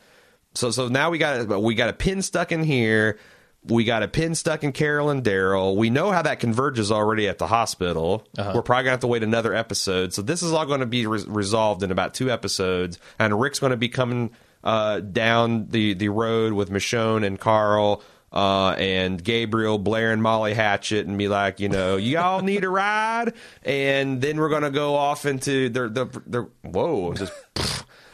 So 0.54 0.70
so 0.70 0.86
now 0.86 1.10
we 1.10 1.18
got 1.18 1.60
we 1.60 1.74
got 1.74 1.88
a 1.88 1.94
pin 1.94 2.22
stuck 2.22 2.52
in 2.52 2.62
here. 2.62 3.18
We 3.66 3.84
got 3.84 4.02
a 4.02 4.08
pin 4.08 4.34
stuck 4.34 4.62
in 4.62 4.72
Carol 4.72 5.08
and 5.10 5.22
Daryl. 5.24 5.74
We 5.76 5.88
know 5.88 6.10
how 6.10 6.22
that 6.22 6.38
converges 6.38 6.92
already 6.92 7.28
at 7.28 7.38
the 7.38 7.46
hospital. 7.46 8.26
We're 8.54 8.62
probably 8.62 8.84
gonna 8.84 8.90
have 8.92 9.00
to 9.00 9.06
wait 9.06 9.22
another 9.22 9.54
episode. 9.54 10.12
So 10.12 10.20
this 10.22 10.42
is 10.42 10.52
all 10.52 10.66
going 10.66 10.80
to 10.80 10.86
be 10.86 11.06
re- 11.06 11.24
resolved 11.26 11.82
in 11.82 11.90
about 11.90 12.12
two 12.14 12.30
episodes. 12.30 12.98
And 13.18 13.40
Rick's 13.40 13.58
going 13.58 13.70
to 13.70 13.76
be 13.78 13.88
coming 13.88 14.32
uh, 14.62 15.00
down 15.00 15.68
the 15.68 15.94
the 15.94 16.08
road 16.10 16.52
with 16.52 16.70
Michonne 16.70 17.24
and 17.26 17.38
Carl. 17.40 18.02
Uh, 18.32 18.74
and 18.78 19.22
Gabriel, 19.22 19.78
Blair, 19.78 20.10
and 20.12 20.20
Molly 20.20 20.54
Hatchet, 20.54 21.06
and 21.06 21.16
be 21.16 21.28
like, 21.28 21.60
you 21.60 21.68
know, 21.68 21.96
y'all 21.96 22.42
need 22.42 22.64
a 22.64 22.68
ride, 22.68 23.32
and 23.62 24.20
then 24.20 24.38
we're 24.38 24.48
gonna 24.48 24.72
go 24.72 24.96
off 24.96 25.24
into 25.24 25.68
the 25.68 25.88
the, 25.88 26.22
the 26.26 26.68
whoa, 26.68 27.14
just 27.14 27.32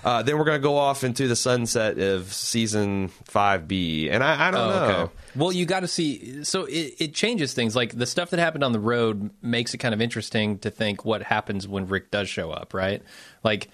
uh, 0.04 0.23
then 0.23 0.38
we're 0.38 0.45
going 0.45 0.59
to 0.61 0.62
go 0.62 0.76
off 0.76 1.04
into 1.04 1.28
the 1.28 1.37
sunset 1.37 1.99
of 1.99 2.33
season 2.33 3.11
5B. 3.28 4.11
And 4.11 4.23
I, 4.25 4.49
I 4.49 4.50
don't 4.50 4.61
Oh, 4.61 4.69
know. 4.69 4.85
okay. 5.02 5.12
Well, 5.37 5.52
you 5.52 5.66
got 5.66 5.80
to 5.80 5.88
see. 5.88 6.45
So 6.45 6.64
it, 6.64 6.95
it 6.99 7.14
changes 7.14 7.52
things. 7.54 7.76
Like 7.76 7.97
the 7.97 8.07
stuff 8.07 8.30
that 8.30 8.40
happened 8.40 8.64
on 8.64 8.73
the 8.73 8.80
road 8.80 9.30
makes 9.42 9.75
it 9.75 9.78
kind 9.78 9.95
of 9.95 10.00
interesting 10.00 10.59
to 10.61 10.71
think 10.71 11.04
what 11.04 11.23
happens 11.23 11.69
when 11.69 11.87
Rick 11.87 12.11
does 12.11 12.28
show 12.28 12.50
up, 12.50 12.73
right? 12.75 13.02
Like, 13.45 13.69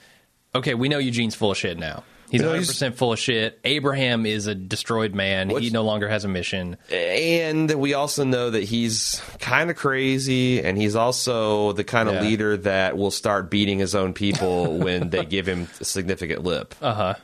okay, 0.54 0.74
we 0.74 0.88
know 0.88 0.98
Eugene's 0.98 1.34
full 1.34 1.50
of 1.52 1.56
shit 1.56 1.78
now. 1.78 2.02
He's 2.30 2.40
You 2.40 2.44
know, 2.44 2.48
100 2.48 2.56
he's- 2.58 2.66
percent 2.68 2.96
full 2.96 3.12
of 3.12 3.18
shit. 3.18 3.58
Abraham 3.64 4.26
is 4.26 4.46
a 4.46 4.54
destroyed 4.54 5.14
man. 5.14 5.48
He 5.50 5.70
no 5.70 5.82
longer 5.82 6.08
has 6.08 6.24
a 6.24 6.28
mission. 6.28 6.76
And 6.90 7.70
we 7.72 7.94
also 7.94 8.24
know 8.24 8.50
that 8.50 8.64
he's 8.64 9.20
kind 9.38 9.70
of 9.70 9.76
crazy, 9.76 10.60
and 10.62 10.76
he's 10.76 10.96
also 10.96 11.72
the 11.72 11.84
kind 11.84 12.08
of 12.08 12.16
Yeah. 12.16 12.20
leader 12.22 12.56
that 12.58 12.96
will 12.96 13.10
start 13.12 13.50
beating 13.50 13.78
his 13.78 13.94
own 13.94 14.12
people 14.12 14.78
when 14.78 15.10
they 15.10 15.24
give 15.24 15.46
him 15.46 15.68
a 15.80 15.84
significant 15.84 16.42
lip. 16.44 16.74
Uh 16.82 16.94
huh. 16.94 17.14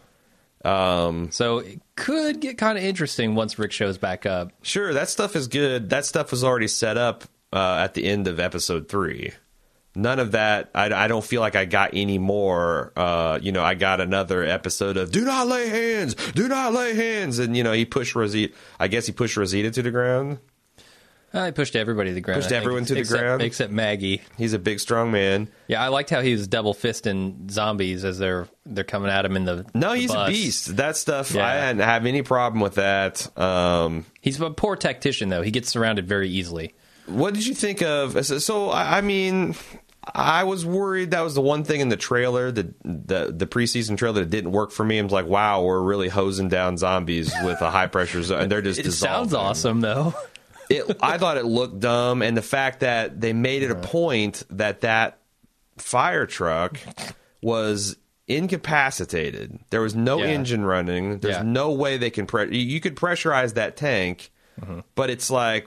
Um. 0.64 1.30
So 1.32 1.58
it 1.58 1.80
could 1.96 2.40
get 2.40 2.56
kind 2.56 2.78
of 2.78 2.84
interesting 2.84 3.34
once 3.34 3.58
Rick 3.58 3.72
shows 3.72 3.98
back 3.98 4.26
up. 4.26 4.52
Sure, 4.62 4.92
that 4.94 5.08
stuff 5.08 5.34
is 5.34 5.48
good. 5.48 5.90
That 5.90 6.06
stuff 6.06 6.30
was 6.30 6.44
already 6.44 6.68
set 6.68 6.96
up 6.96 7.24
uh, 7.52 7.80
at 7.82 7.94
the 7.94 8.04
end 8.04 8.28
of 8.28 8.38
episode 8.38 8.88
three. 8.88 9.32
None 9.94 10.18
of 10.18 10.32
that. 10.32 10.70
I, 10.74 10.86
I 10.92 11.06
don't 11.08 11.24
feel 11.24 11.40
like 11.42 11.54
I 11.54 11.66
got 11.66 11.90
any 11.92 12.16
more. 12.18 12.92
Uh, 12.96 13.38
you 13.42 13.52
know, 13.52 13.62
I 13.62 13.74
got 13.74 14.00
another 14.00 14.42
episode 14.42 14.96
of 14.96 15.10
"Do 15.12 15.24
not 15.24 15.46
lay 15.48 15.68
hands, 15.68 16.14
do 16.32 16.48
not 16.48 16.72
lay 16.72 16.94
hands," 16.94 17.38
and 17.38 17.54
you 17.56 17.62
know, 17.62 17.72
he 17.72 17.84
pushed 17.84 18.14
Rosita. 18.14 18.54
I 18.80 18.88
guess 18.88 19.04
he 19.06 19.12
pushed 19.12 19.36
Rosita 19.36 19.70
to 19.70 19.82
the 19.82 19.90
ground. 19.90 20.38
I 21.34 21.50
pushed 21.50 21.76
everybody 21.76 22.10
to 22.10 22.14
the 22.14 22.20
ground. 22.20 22.42
Pushed 22.42 22.52
everyone 22.52 22.84
to 22.84 22.92
the 22.94 23.00
except- 23.00 23.20
ground? 23.22 23.40
except 23.42 23.72
Maggie. 23.72 24.20
He's 24.36 24.52
a 24.52 24.58
big, 24.58 24.80
strong 24.80 25.10
man. 25.12 25.48
Yeah, 25.66 25.82
I 25.82 25.88
liked 25.88 26.10
how 26.10 26.20
he 26.20 26.32
was 26.32 26.46
double 26.46 26.74
fisting 26.74 27.50
zombies 27.50 28.04
as 28.04 28.18
they're 28.18 28.48
they're 28.66 28.84
coming 28.84 29.10
at 29.10 29.24
him 29.24 29.36
in 29.36 29.44
the. 29.44 29.64
No, 29.74 29.92
the 29.92 29.96
he's 29.98 30.12
bus. 30.12 30.28
a 30.28 30.30
beast. 30.30 30.76
That 30.76 30.96
stuff, 30.96 31.32
Yeah. 31.34 31.46
I 31.46 31.68
didn't 31.68 31.84
have 31.86 32.04
any 32.06 32.20
problem 32.22 32.60
with 32.60 32.74
that. 32.74 33.36
Um, 33.38 34.04
He's 34.20 34.40
a 34.40 34.50
poor 34.50 34.76
tactician 34.76 35.30
though. 35.30 35.42
He 35.42 35.50
gets 35.50 35.70
surrounded 35.70 36.06
very 36.06 36.28
easily. 36.28 36.74
What 37.06 37.34
did 37.34 37.46
you 37.46 37.54
think 37.54 37.82
of? 37.82 38.24
So, 38.26 38.70
I 38.70 38.98
I 38.98 39.00
mean, 39.00 39.54
I 40.14 40.44
was 40.44 40.64
worried 40.66 41.12
that 41.12 41.20
was 41.22 41.34
the 41.34 41.40
one 41.42 41.64
thing 41.64 41.80
in 41.80 41.88
the 41.88 41.96
trailer, 41.96 42.50
the 42.50 42.74
the, 42.84 43.32
the 43.36 43.46
preseason 43.46 43.96
trailer 43.96 44.20
that 44.20 44.30
didn't 44.30 44.52
work 44.52 44.70
for 44.72 44.84
me. 44.84 44.98
I 44.98 45.02
was 45.02 45.12
like, 45.12 45.26
wow, 45.26 45.62
we're 45.62 45.80
really 45.82 46.08
hosing 46.08 46.48
down 46.48 46.76
zombies 46.76 47.32
with 47.44 47.60
a 47.60 47.70
high 47.70 47.86
pressure 47.86 48.22
zone, 48.22 48.42
and 48.42 48.52
they're 48.52 48.62
just 48.62 48.80
It 48.80 48.92
sounds 48.92 49.32
awesome 49.34 49.80
though. 49.80 50.14
it, 50.70 50.96
I 51.02 51.18
thought 51.18 51.36
it 51.36 51.44
looked 51.44 51.80
dumb, 51.80 52.22
and 52.22 52.36
the 52.36 52.42
fact 52.42 52.80
that 52.80 53.20
they 53.20 53.32
made 53.32 53.62
it 53.62 53.70
a 53.70 53.76
point 53.76 54.42
that 54.50 54.80
that 54.82 55.18
fire 55.78 56.26
truck 56.26 56.78
was 57.42 57.96
incapacitated. 58.28 59.58
There 59.70 59.80
was 59.80 59.94
no 59.94 60.18
Yeah. 60.18 60.26
engine 60.30 60.64
running. 60.64 61.18
There's 61.18 61.36
Yeah. 61.36 61.42
no 61.42 61.72
way 61.72 61.96
they 61.96 62.10
can 62.10 62.26
pre- 62.26 62.56
you 62.56 62.80
could 62.80 62.96
pressurize 62.96 63.54
that 63.54 63.76
tank, 63.76 64.30
Mm-hmm. 64.60 64.80
but 64.94 65.08
it's 65.10 65.30
like 65.30 65.66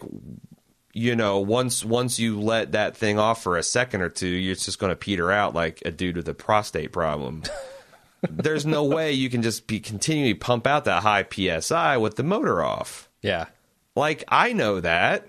you 0.96 1.14
know 1.16 1.40
once 1.40 1.84
once 1.84 2.18
you 2.18 2.40
let 2.40 2.72
that 2.72 2.96
thing 2.96 3.20
off 3.20 3.44
for 3.44 3.58
a 3.58 3.64
second 3.64 4.02
or 4.02 4.10
two, 4.10 4.28
you're 4.30 4.56
just 4.56 4.80
going 4.80 4.92
to 4.92 4.96
peter 4.96 5.30
out 5.30 5.54
like 5.54 5.82
a 5.86 5.92
dude 5.92 6.16
with 6.16 6.28
a 6.30 6.34
prostate 6.34 6.92
problem. 6.94 7.44
There's 8.30 8.66
no 8.66 8.86
way 8.86 9.12
you 9.12 9.30
can 9.30 9.44
just 9.44 9.68
be 9.68 9.80
continually 9.80 10.34
pump 10.34 10.66
out 10.66 10.86
that 10.86 11.04
high 11.04 11.26
psi 11.60 11.98
with 11.98 12.16
the 12.16 12.24
motor 12.24 12.64
off. 12.64 13.10
Yeah. 13.22 13.48
Like 13.96 14.24
I 14.30 14.54
know 14.54 14.80
that. 14.80 15.28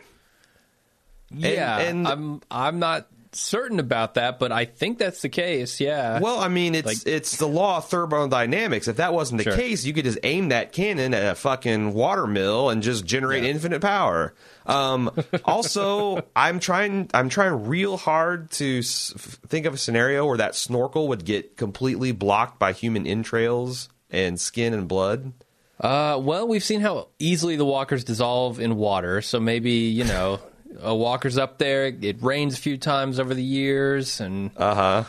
Yeah, 1.31 1.79
and- 1.81 2.07
I'm 2.07 2.41
I'm 2.51 2.79
not 2.79 3.09
certain 3.37 3.79
about 3.79 4.15
that, 4.15 4.39
but 4.39 4.51
I 4.53 4.65
think 4.65 4.99
that's 4.99 5.23
the 5.23 5.29
case. 5.29 5.81
Yeah. 5.81 6.19
Well, 6.21 6.39
I 6.39 6.49
mean, 6.49 6.75
it's 6.75 6.87
Like- 6.87 7.07
it's 7.07 7.37
the 7.37 7.47
law 7.49 7.79
of 7.79 7.89
thermodynamics. 7.89 8.89
If 8.89 8.97
that 8.97 9.13
wasn't 9.15 9.39
the 9.39 9.45
Sure. 9.45 9.57
case, 9.57 9.85
you 9.85 9.93
could 9.93 10.05
just 10.05 10.19
aim 10.23 10.49
that 10.49 10.73
cannon 10.73 11.15
at 11.15 11.33
a 11.33 11.35
fucking 11.35 11.93
water 11.95 12.27
mill 12.27 12.71
and 12.71 12.83
just 12.83 13.05
generate 13.05 13.43
Yeah. 13.45 13.51
infinite 13.51 13.81
power. 13.81 14.35
Um, 14.67 15.11
also, 15.45 16.23
I'm 16.35 16.59
trying 16.61 17.09
I'm 17.15 17.29
trying 17.29 17.67
real 17.69 17.97
hard 17.97 18.51
to 18.53 18.79
s- 18.81 19.13
think 19.49 19.67
of 19.67 19.75
a 19.75 19.79
scenario 19.79 20.27
where 20.27 20.39
that 20.39 20.55
snorkel 20.57 21.09
would 21.09 21.25
get 21.25 21.57
completely 21.57 22.13
blocked 22.13 22.59
by 22.59 22.73
human 22.73 23.07
entrails 23.07 23.89
and 24.11 24.41
skin 24.41 24.73
and 24.75 24.89
blood. 24.89 25.33
Uh, 25.81 26.19
well, 26.23 26.49
we've 26.49 26.65
seen 26.65 26.81
how 26.81 27.09
easily 27.19 27.55
the 27.57 27.65
walkers 27.65 28.03
dissolve 28.03 28.59
in 28.59 28.77
water, 28.77 29.21
so 29.21 29.39
maybe 29.39 29.71
you 29.73 30.05
know 30.05 30.41
a 30.81 30.95
walker's 30.95 31.39
up 31.39 31.59
there. 31.59 31.87
It 31.87 32.23
rains 32.23 32.55
a 32.59 32.61
few 32.61 32.77
times 32.79 33.19
over 33.21 33.35
the 33.35 33.43
years, 33.43 34.21
and 34.21 34.51
Uh 34.57 34.75
huh. 34.75 35.05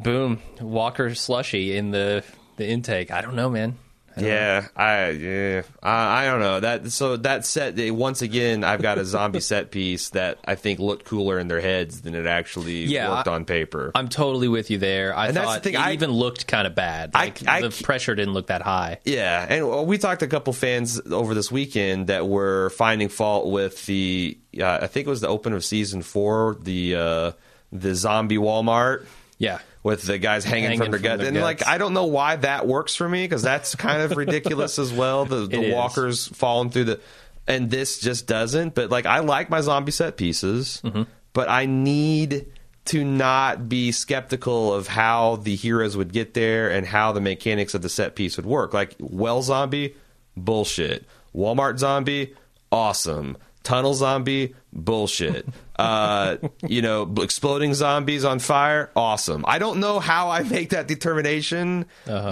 boom, 0.00 0.40
walker 0.60 1.14
slushy 1.14 1.76
in 1.76 1.90
the 1.90 2.24
the 2.56 2.66
intake. 2.68 3.10
I 3.10 3.20
don't 3.20 3.34
know, 3.36 3.48
man. 3.50 3.76
Know. 4.20 4.26
Yeah, 4.28 4.66
I 4.76 5.10
yeah, 5.10 5.62
I, 5.82 6.22
I 6.22 6.26
don't 6.26 6.40
know 6.40 6.60
that. 6.60 6.90
So 6.92 7.16
that 7.18 7.44
set 7.46 7.76
they- 7.76 7.90
once 7.90 8.22
again, 8.22 8.64
I've 8.64 8.82
got 8.82 8.98
a 8.98 9.04
zombie 9.04 9.40
set 9.40 9.70
piece 9.70 10.10
that 10.10 10.38
I 10.44 10.54
think 10.54 10.78
looked 10.80 11.04
cooler 11.04 11.38
in 11.38 11.48
their 11.48 11.60
heads 11.60 12.00
than 12.02 12.14
it 12.14 12.26
actually 12.26 12.84
Yeah, 12.84 13.10
worked 13.16 13.28
I- 13.28 13.32
on 13.34 13.44
paper. 13.44 13.92
I'm 13.94 14.08
totally 14.08 14.48
with 14.48 14.70
you 14.70 14.78
there. 14.78 15.14
I 15.16 15.28
And 15.28 15.36
that's 15.36 15.46
the 15.46 15.52
thought 15.54 15.62
thing, 15.64 15.74
it 15.74 15.80
I- 15.80 15.92
even 15.92 16.10
looked 16.10 16.46
kind 16.46 16.66
of 16.66 16.74
bad. 16.74 17.10
I- 17.14 17.24
Like, 17.24 17.46
I 17.48 17.60
the 17.62 17.70
pressure 17.84 18.14
didn't 18.14 18.34
look 18.34 18.48
that 18.48 18.62
high. 18.62 18.98
Yeah, 19.04 19.46
and 19.48 19.86
we 19.86 19.98
talked 19.98 20.20
to 20.20 20.26
a 20.26 20.28
couple 20.28 20.52
fans 20.52 21.00
over 21.10 21.34
this 21.34 21.50
weekend 21.52 22.06
that 22.08 22.26
were 22.28 22.70
finding 22.70 23.08
fault 23.08 23.50
with 23.50 23.86
the. 23.86 24.38
Uh, 24.58 24.78
I 24.82 24.86
think 24.86 25.06
it 25.06 25.10
was 25.10 25.20
the 25.20 25.28
open 25.28 25.52
of 25.52 25.64
season 25.64 26.02
four, 26.02 26.56
the 26.62 26.94
uh, 26.96 27.32
the 27.72 27.94
zombie 27.94 28.38
Walmart 28.38 29.04
Yeah. 29.38 29.58
With 29.88 30.02
the 30.02 30.18
guys 30.18 30.44
hanging, 30.44 30.64
Hanging 30.64 30.78
from 30.78 30.90
their 30.92 30.98
from 31.00 31.04
guts. 31.04 31.18
their 31.22 31.28
And 31.28 31.40
like. 31.40 31.66
I 31.66 31.78
don't 31.78 31.94
know 31.94 32.06
why 32.06 32.36
that 32.36 32.66
works 32.66 32.94
for 32.94 33.08
me 33.08 33.24
because 33.24 33.42
that's 33.42 33.74
kind 33.74 34.02
of 34.02 34.16
ridiculous 34.16 34.78
as 34.78 34.92
well. 34.92 35.24
The, 35.24 35.46
the 35.48 35.72
walkers 35.72 36.28
falling 36.28 36.70
through 36.70 36.84
the, 36.84 37.00
and 37.46 37.70
this 37.70 37.98
just 37.98 38.26
doesn't. 38.26 38.74
But 38.74 38.90
like, 38.90 39.06
I 39.06 39.20
like 39.20 39.50
my 39.50 39.60
zombie 39.60 39.92
set 39.92 40.16
pieces, 40.16 40.80
Mm-hmm. 40.84 41.02
but 41.32 41.48
I 41.48 41.66
need 41.66 42.46
to 42.86 43.04
not 43.04 43.68
be 43.68 43.92
skeptical 43.92 44.72
of 44.72 44.88
how 44.88 45.36
the 45.36 45.54
heroes 45.56 45.96
would 45.96 46.12
get 46.12 46.32
there 46.34 46.70
and 46.70 46.86
how 46.86 47.12
the 47.12 47.20
mechanics 47.20 47.74
of 47.74 47.82
the 47.82 47.88
set 47.90 48.14
piece 48.16 48.36
would 48.38 48.46
work. 48.46 48.72
Like, 48.72 48.94
well 48.98 49.42
zombie, 49.42 49.94
bullshit. 50.36 51.04
Walmart 51.34 51.78
zombie, 51.78 52.34
awesome. 52.72 53.36
Tunnel 53.62 53.92
zombie, 53.94 54.54
bullshit. 54.72 55.46
Uh, 55.78 56.38
you 56.66 56.82
know, 56.82 57.14
exploding 57.18 57.72
zombies 57.72 58.24
on 58.24 58.40
fire, 58.40 58.90
awesome. 58.96 59.44
I 59.46 59.60
don't 59.60 59.78
know 59.78 60.00
how 60.00 60.28
I 60.28 60.42
make 60.42 60.70
that 60.70 60.88
determination, 60.88 61.86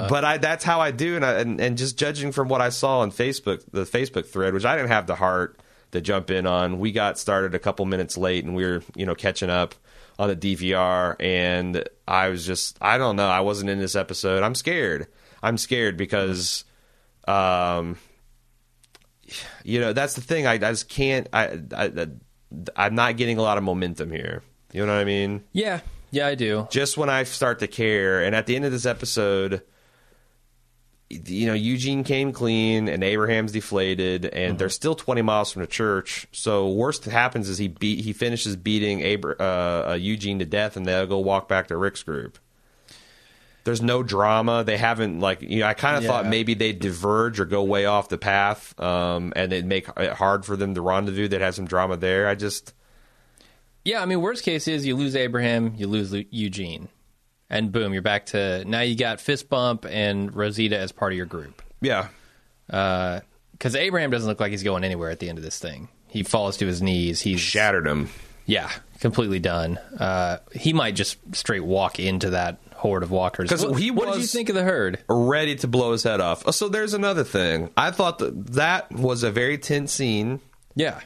but 0.09 0.25
I 0.25 0.39
that's 0.39 0.65
how 0.65 0.81
I 0.81 0.91
do. 0.91 1.15
And, 1.15 1.25
I, 1.25 1.33
and 1.35 1.61
and 1.61 1.79
just 1.79 1.97
judging 1.97 2.33
from 2.33 2.49
what 2.49 2.61
I 2.61 2.71
saw 2.71 3.01
on 3.01 3.13
Facebook, 3.13 3.63
the 3.71 3.85
Facebook 3.85 4.27
thread, 4.27 4.53
which 4.53 4.65
I 4.65 4.75
didn't 4.75 4.89
have 4.89 5.07
the 5.07 5.15
heart 5.15 5.61
to 5.93 6.01
jump 6.01 6.31
in 6.31 6.45
on. 6.47 6.81
We 6.81 6.91
got 6.91 7.19
started 7.19 7.55
a 7.55 7.61
couple 7.61 7.85
minutes 7.87 8.17
late, 8.19 8.45
and 8.45 8.57
we 8.57 8.65
were 8.65 8.83
you 8.97 9.07
know 9.07 9.15
catching 9.15 9.51
up 9.51 9.77
on 10.19 10.29
the 10.29 10.37
DVR, 10.37 11.15
and 11.21 11.89
I 12.09 12.31
was 12.31 12.45
just 12.45 12.79
I 12.81 12.99
don't 12.99 13.15
know. 13.15 13.29
I 13.29 13.41
wasn't 13.41 13.71
in 13.71 13.79
this 13.79 13.95
episode. 13.95 14.43
I'm 14.43 14.57
scared. 14.57 15.07
I'm 15.43 15.57
scared 15.57 15.97
because. 15.97 16.65
Um, 17.29 17.97
you 19.65 19.81
know 19.81 19.93
that's 19.93 20.15
the 20.15 20.21
thing. 20.21 20.47
I, 20.47 20.55
I 20.55 20.59
just 20.59 20.89
can't. 20.89 21.29
I, 21.33 21.61
I 21.77 22.07
I'm 22.75 22.95
not 22.95 23.17
getting 23.17 23.39
a 23.39 23.43
lot 23.43 23.59
of 23.59 23.65
momentum 23.65 24.11
here. 24.11 24.43
You 24.73 24.85
know 24.87 24.95
what 24.95 25.01
I 25.01 25.05
mean? 25.05 25.45
Yeah. 25.53 25.81
Yeah, 26.11 26.27
I 26.29 26.35
do. 26.35 26.69
Just 26.71 26.97
when 26.97 27.11
I 27.11 27.25
start 27.25 27.59
to 27.61 27.67
care, 27.67 28.23
and 28.23 28.35
at 28.35 28.47
the 28.47 28.57
end 28.57 28.65
of 28.65 28.73
this 28.73 28.87
episode, 28.87 29.63
you 31.11 31.47
know, 31.47 31.55
Eugene 31.55 32.05
came 32.05 32.33
clean 32.33 32.89
and 32.89 33.05
Abraham's 33.05 33.53
deflated, 33.53 34.25
and 34.27 34.59
they're 34.59 34.69
still 34.69 34.95
20 34.95 35.23
miles 35.23 35.53
from 35.53 35.63
the 35.63 35.69
church. 35.69 36.27
So 36.33 36.69
worst 36.71 37.05
that 37.05 37.11
happens 37.11 37.49
is 37.49 37.59
he 37.59 37.69
beat 37.69 38.05
he 38.05 38.13
finishes 38.13 38.57
beating 38.57 39.03
Abra- 39.05 39.37
uh, 39.39 39.87
uh, 39.91 39.95
Eugene 39.95 40.39
to 40.41 40.45
death, 40.45 40.77
and 40.77 40.87
they'll 40.87 41.07
go 41.07 41.19
walk 41.19 41.49
back 41.49 41.69
to 41.69 41.77
Rick's 41.77 42.03
group. 42.03 42.39
There's 43.67 43.83
no 43.83 44.03
drama. 44.03 44.65
They 44.65 44.79
haven't 44.79 45.21
like 45.21 45.43
you 45.43 45.61
know. 45.61 45.67
I 45.67 45.75
kind 45.75 45.97
of 45.99 46.03
Yeah. 46.05 46.09
thought 46.09 46.27
maybe 46.27 46.55
they'd 46.55 46.79
diverge 46.79 47.39
or 47.39 47.45
go 47.45 47.63
way 47.65 47.85
off 47.85 48.09
the 48.09 48.17
path, 48.17 48.79
um, 48.81 49.33
and 49.37 49.53
it'd 49.53 49.67
make 49.67 49.89
it 49.99 50.13
hard 50.15 50.47
for 50.47 50.57
them 50.57 50.75
to 50.75 50.81
rendezvous. 50.81 51.29
They'd 51.29 51.41
have 51.43 51.55
some 51.55 51.67
drama 51.67 51.97
there. 51.99 52.27
I 52.29 52.35
just 52.35 52.73
Yeah, 53.85 54.01
I 54.03 54.07
mean, 54.07 54.21
worst 54.21 54.43
case 54.43 54.67
is 54.67 54.87
you 54.87 54.97
lose 54.97 55.15
Abraham, 55.15 55.75
you 55.77 55.87
lose 55.87 56.13
Eugene, 56.31 56.89
and 57.51 57.71
boom, 57.71 57.93
you're 57.93 58.03
back 58.03 58.27
to 58.27 58.65
now. 58.65 58.81
You 58.81 58.97
got 58.97 59.21
Fist 59.21 59.49
Bump 59.49 59.85
and 59.89 60.35
Rosita 60.35 60.79
as 60.79 60.91
part 60.93 61.13
of 61.13 61.17
your 61.17 61.27
group. 61.27 61.63
yeah. 61.81 62.09
Because 62.69 63.75
Abraham 63.77 64.11
doesn't 64.11 64.29
look 64.29 64.41
like 64.41 64.51
he's 64.51 64.63
going 64.65 64.85
anywhere 64.85 65.11
at 65.11 65.19
the 65.21 65.29
end 65.29 65.39
of 65.39 65.45
this 65.45 65.59
thing. 65.59 65.89
He 66.09 66.23
falls 66.23 66.57
to 66.59 66.67
his 66.67 66.83
knees. 66.83 67.21
He's 67.21 67.41
Shattered 67.41 67.87
him. 67.87 68.11
Yeah, 68.45 68.71
completely 69.01 69.39
done. 69.39 69.79
Uh, 69.99 70.39
he 70.53 70.73
might 70.73 70.95
just 70.95 71.19
straight 71.33 71.65
walk 71.65 71.99
into 72.01 72.31
that 72.31 72.59
horde 72.87 73.03
of 73.03 73.11
walkers. 73.11 73.49
Because 73.51 73.79
he 73.79 73.91
was 73.91 74.07
what 74.07 74.13
did 74.15 74.21
you 74.23 74.27
think 74.29 74.49
of 74.49 74.55
the 74.55 74.63
herd? 74.65 74.99
ready 75.09 75.57
to 75.57 75.67
blow 75.69 75.93
his 75.93 76.03
head 76.03 76.21
off. 76.21 76.53
So 76.55 76.69
there's 76.69 76.95
another 76.95 77.25
thing. 77.25 77.71
I 77.77 77.91
thought 77.91 78.19
that 78.21 78.47
that 78.55 78.93
was 78.93 79.23
a 79.23 79.31
very 79.31 79.59
tense 79.59 79.93
scene, 79.93 80.41
Yeah, 80.75 81.01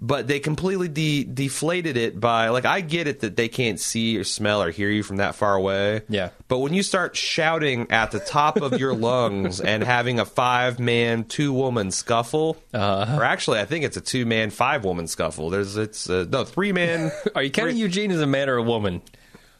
but 0.00 0.26
they 0.28 0.40
completely 0.40 0.88
de- 0.88 1.24
deflated 1.24 1.96
it 1.96 2.20
by 2.20 2.48
like 2.50 2.66
I 2.66 2.82
get 2.82 3.06
it 3.06 3.20
that 3.20 3.34
they 3.36 3.48
can't 3.48 3.80
see 3.80 4.18
or 4.18 4.24
smell 4.24 4.62
or 4.62 4.70
hear 4.70 4.90
you 4.90 5.02
from 5.02 5.16
that 5.16 5.34
far 5.34 5.54
away. 5.54 6.02
Yeah. 6.08 6.30
But 6.48 6.58
when 6.58 6.74
you 6.74 6.82
start 6.82 7.16
shouting 7.16 7.90
at 7.90 8.10
the 8.10 8.20
top 8.20 8.58
of 8.60 8.78
your 8.78 8.94
lungs 8.94 9.58
and 9.60 9.82
having 9.82 10.20
a 10.20 10.26
five 10.26 10.78
man, 10.78 11.24
two 11.24 11.52
woman 11.52 11.90
scuffle, 11.90 12.58
Uh-huh. 12.74 13.16
or 13.18 13.24
actually 13.24 13.58
I 13.58 13.64
think 13.64 13.84
it's 13.86 13.96
a 13.96 14.02
two 14.02 14.26
man, 14.26 14.50
five 14.50 14.84
woman 14.84 15.06
scuffle. 15.06 15.48
There's 15.50 15.76
it's 15.78 16.08
uh, 16.10 16.26
no 16.28 16.44
three 16.44 16.72
man. 16.72 17.10
are 17.34 17.42
you 17.42 17.50
counting 17.50 17.78
Eugene 17.78 18.10
as 18.12 18.20
a 18.20 18.26
man 18.26 18.48
or 18.50 18.56
a 18.56 18.62
woman? 18.62 19.00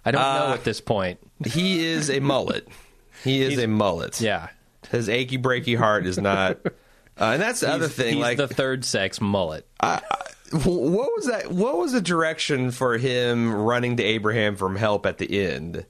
I 0.04 0.10
don't 0.12 0.20
know 0.22 0.50
Uh, 0.50 0.54
at 0.54 0.62
this 0.64 0.80
point. 0.80 1.18
He 1.44 1.84
is 1.84 2.10
a 2.10 2.20
mullet. 2.20 2.68
He 3.24 3.42
is 3.42 3.58
a 3.58 3.66
mullet. 3.66 4.20
Yeah, 4.20 4.48
His 4.90 5.08
achy 5.08 5.38
breaky 5.38 5.76
heart 5.76 6.06
is 6.06 6.18
not. 6.18 6.58
Uh, 6.64 6.70
and 7.32 7.40
that's 7.42 7.60
the 7.60 7.70
other 7.72 7.88
thing. 7.88 8.14
He's 8.14 8.22
like 8.22 8.36
the 8.36 8.46
third 8.48 8.84
sex 8.84 9.20
mullet. 9.20 9.66
what 9.80 10.04
was 10.52 11.26
that 11.26 11.50
what 11.50 11.76
was 11.78 11.92
the 11.92 12.00
direction 12.00 12.70
for 12.70 12.96
him 12.98 13.52
running 13.52 13.96
to 13.96 14.02
abraham 14.04 14.54
from 14.54 14.76
help 14.76 15.04
at 15.04 15.18
the 15.18 15.44
end 15.44 15.84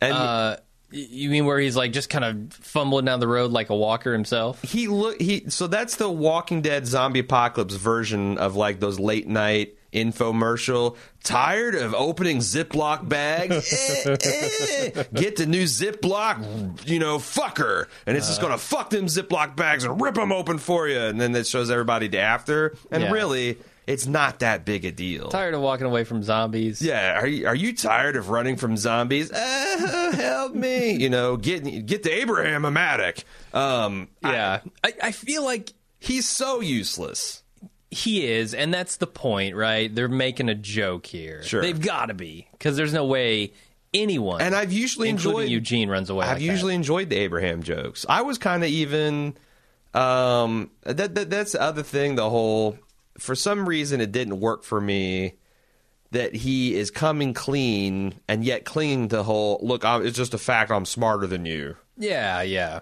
and 0.00 0.12
Uh, 0.12 0.56
you 0.90 1.30
mean 1.30 1.44
where 1.46 1.58
he's 1.58 1.74
like 1.74 1.92
just 1.92 2.08
kind 2.10 2.24
of 2.24 2.52
fumbling 2.52 3.04
down 3.06 3.18
the 3.18 3.26
road 3.26 3.50
like 3.50 3.70
a 3.70 3.74
walker 3.76 4.12
himself? 4.12 4.62
he 4.62 4.86
look 4.86 5.20
he 5.20 5.48
so 5.48 5.66
that's 5.66 5.96
the 5.96 6.08
walking 6.08 6.62
dead 6.62 6.86
zombie 6.86 7.20
apocalypse 7.20 7.74
version 7.74 8.38
of 8.38 8.54
like 8.54 8.78
those 8.78 9.00
late 9.00 9.26
night 9.26 9.76
infomercial. 9.92 10.96
Tired 11.22 11.74
of 11.74 11.94
opening 11.94 12.38
Ziploc 12.38 13.08
bags? 13.08 13.72
Eh, 14.06 14.90
eh. 14.94 15.04
Get 15.14 15.36
the 15.36 15.46
new 15.46 15.64
Ziploc, 15.64 16.86
you 16.88 16.98
know, 16.98 17.18
fucker, 17.18 17.86
and 18.06 18.16
it's 18.16 18.26
just 18.28 18.40
gonna 18.40 18.58
fuck 18.58 18.90
them 18.90 19.06
Ziploc 19.06 19.54
bags 19.56 19.84
and 19.84 20.00
rip 20.00 20.14
them 20.14 20.32
open 20.32 20.58
for 20.58 20.88
you. 20.88 20.98
And 20.98 21.20
then 21.20 21.34
it 21.34 21.46
shows 21.46 21.70
everybody 21.70 22.08
to 22.10 22.18
after, 22.18 22.74
and 22.90 23.04
Yeah. 23.04 23.10
really, 23.12 23.58
it's 23.86 24.06
not 24.06 24.40
that 24.40 24.64
big 24.64 24.84
a 24.84 24.90
deal. 24.92 25.28
Tired 25.28 25.54
of 25.54 25.60
walking 25.60 25.86
away 25.86 26.04
from 26.04 26.22
zombies. 26.22 26.80
Yeah, 26.82 27.20
are 27.20 27.26
you 27.26 27.46
are 27.46 27.54
you 27.54 27.74
tired 27.74 28.16
of 28.16 28.30
running 28.30 28.56
from 28.56 28.76
zombies? 28.76 29.30
Uh, 29.32 30.12
help 30.16 30.54
me! 30.54 30.92
You 30.92 31.10
know, 31.10 31.36
get 31.36 31.86
get 31.86 32.02
the 32.02 32.12
Abraham 32.12 32.62
Amatic. 32.62 33.24
Um, 33.54 34.08
Yeah. 34.22 34.60
I, 34.84 34.92
I 35.02 35.12
feel 35.12 35.44
like 35.44 35.72
he's 36.00 36.28
so 36.28 36.60
useless. 36.60 37.41
He 37.92 38.26
is, 38.26 38.54
and 38.54 38.72
that's 38.72 38.96
the 38.96 39.06
point, 39.06 39.54
right? 39.54 39.94
They're 39.94 40.08
making 40.08 40.48
a 40.48 40.54
joke 40.54 41.06
here. 41.06 41.42
Sure. 41.42 41.60
They've 41.60 41.80
got 41.80 42.06
to 42.06 42.14
be, 42.14 42.48
because 42.52 42.76
there's 42.76 42.92
no 42.92 43.04
way 43.04 43.52
anyone, 43.94 44.40
And 44.40 44.54
I've 44.54 44.72
usually 44.72 45.08
enjoyed 45.08 45.48
Eugene, 45.48 45.88
runs 45.88 46.10
away. 46.10 46.24
I've 46.24 46.32
like 46.32 46.38
that. 46.38 46.44
usually 46.44 46.74
enjoyed 46.74 47.10
the 47.10 47.16
Abraham 47.16 47.62
jokes. 47.62 48.06
I 48.08 48.22
was 48.22 48.38
kind 48.38 48.62
of 48.64 48.70
even. 48.70 49.36
Um, 49.94 50.70
that, 50.84 51.14
that 51.14 51.28
that's 51.28 51.52
the 51.52 51.60
other 51.60 51.82
thing. 51.82 52.14
The 52.14 52.30
whole 52.30 52.78
for 53.18 53.34
some 53.34 53.68
reason 53.68 54.00
it 54.00 54.10
didn't 54.10 54.40
work 54.40 54.64
for 54.64 54.80
me 54.80 55.34
that 56.12 56.34
he 56.34 56.74
is 56.74 56.90
coming 56.90 57.34
clean 57.34 58.14
and 58.28 58.44
yet 58.44 58.64
clinging 58.64 59.08
to 59.08 59.16
the 59.16 59.22
whole 59.22 59.60
look. 59.62 59.84
I'm, 59.84 60.06
it's 60.06 60.16
just 60.16 60.32
a 60.32 60.38
fact. 60.38 60.70
I'm 60.70 60.86
smarter 60.86 61.26
than 61.26 61.44
you. 61.44 61.76
Yeah, 61.98 62.40
yeah. 62.42 62.80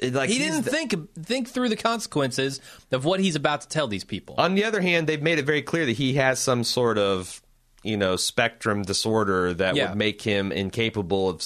Like 0.00 0.30
He 0.30 0.38
didn't 0.38 0.64
the- 0.64 0.70
think 0.70 0.94
think 1.24 1.48
through 1.48 1.68
the 1.70 1.76
consequences 1.76 2.60
of 2.92 3.04
what 3.04 3.20
he's 3.20 3.34
about 3.36 3.62
to 3.62 3.68
tell 3.68 3.88
these 3.88 4.04
people. 4.04 4.36
On 4.38 4.54
the 4.54 4.64
other 4.64 4.80
hand, 4.80 5.06
they've 5.08 5.22
made 5.22 5.38
it 5.38 5.44
very 5.44 5.62
clear 5.62 5.86
that 5.86 5.96
he 5.96 6.14
has 6.14 6.38
some 6.38 6.62
sort 6.64 6.98
of, 6.98 7.42
you 7.82 7.96
know, 7.96 8.16
spectrum 8.16 8.82
disorder 8.82 9.54
that 9.54 9.74
Yeah. 9.76 9.88
would 9.90 9.98
make 9.98 10.22
him 10.22 10.52
incapable 10.52 11.28
of, 11.30 11.42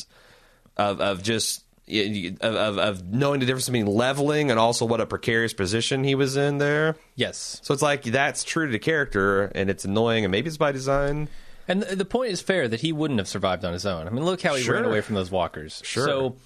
of, 0.77 1.01
of 1.01 1.23
just 1.23 1.65
of, 1.89 2.43
of, 2.55 2.79
of 2.79 3.05
knowing 3.13 3.41
the 3.41 3.47
difference 3.47 3.67
between 3.67 3.87
leveling 3.87 4.51
and 4.51 4.59
also 4.59 4.85
what 4.87 5.01
a 5.01 5.07
precarious 5.07 5.53
position 5.53 6.05
he 6.05 6.15
was 6.15 6.37
in 6.37 6.59
there. 6.59 6.97
yes. 7.17 7.59
So 7.63 7.75
it's 7.75 7.83
like 7.83 8.03
that's 8.05 8.45
true 8.45 8.67
to 8.67 8.73
the 8.73 8.79
character, 8.79 9.45
and 9.55 9.69
it's 9.69 9.85
annoying, 9.85 10.25
and 10.25 10.31
maybe 10.33 10.49
it's 10.49 10.57
by 10.57 10.73
design. 10.73 11.29
And 11.69 11.83
the 11.83 12.05
point 12.05 12.31
is 12.33 12.41
fair 12.41 12.67
that 12.69 12.81
he 12.81 12.93
wouldn't 12.93 13.19
have 13.19 13.29
survived 13.29 13.65
on 13.65 13.73
his 13.73 13.85
own. 13.87 14.07
I 14.07 14.11
mean, 14.11 14.25
look 14.25 14.41
how 14.43 14.55
he 14.55 14.63
Sure. 14.63 14.75
ran 14.75 14.85
away 14.85 15.01
from 15.01 15.17
those 15.17 15.31
walkers. 15.31 15.81
Sure. 15.85 16.07
So 16.07 16.37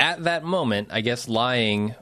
at 0.00 0.24
that 0.24 0.42
moment, 0.42 0.88
I 0.90 1.02
guess 1.02 1.28
lying 1.28 1.94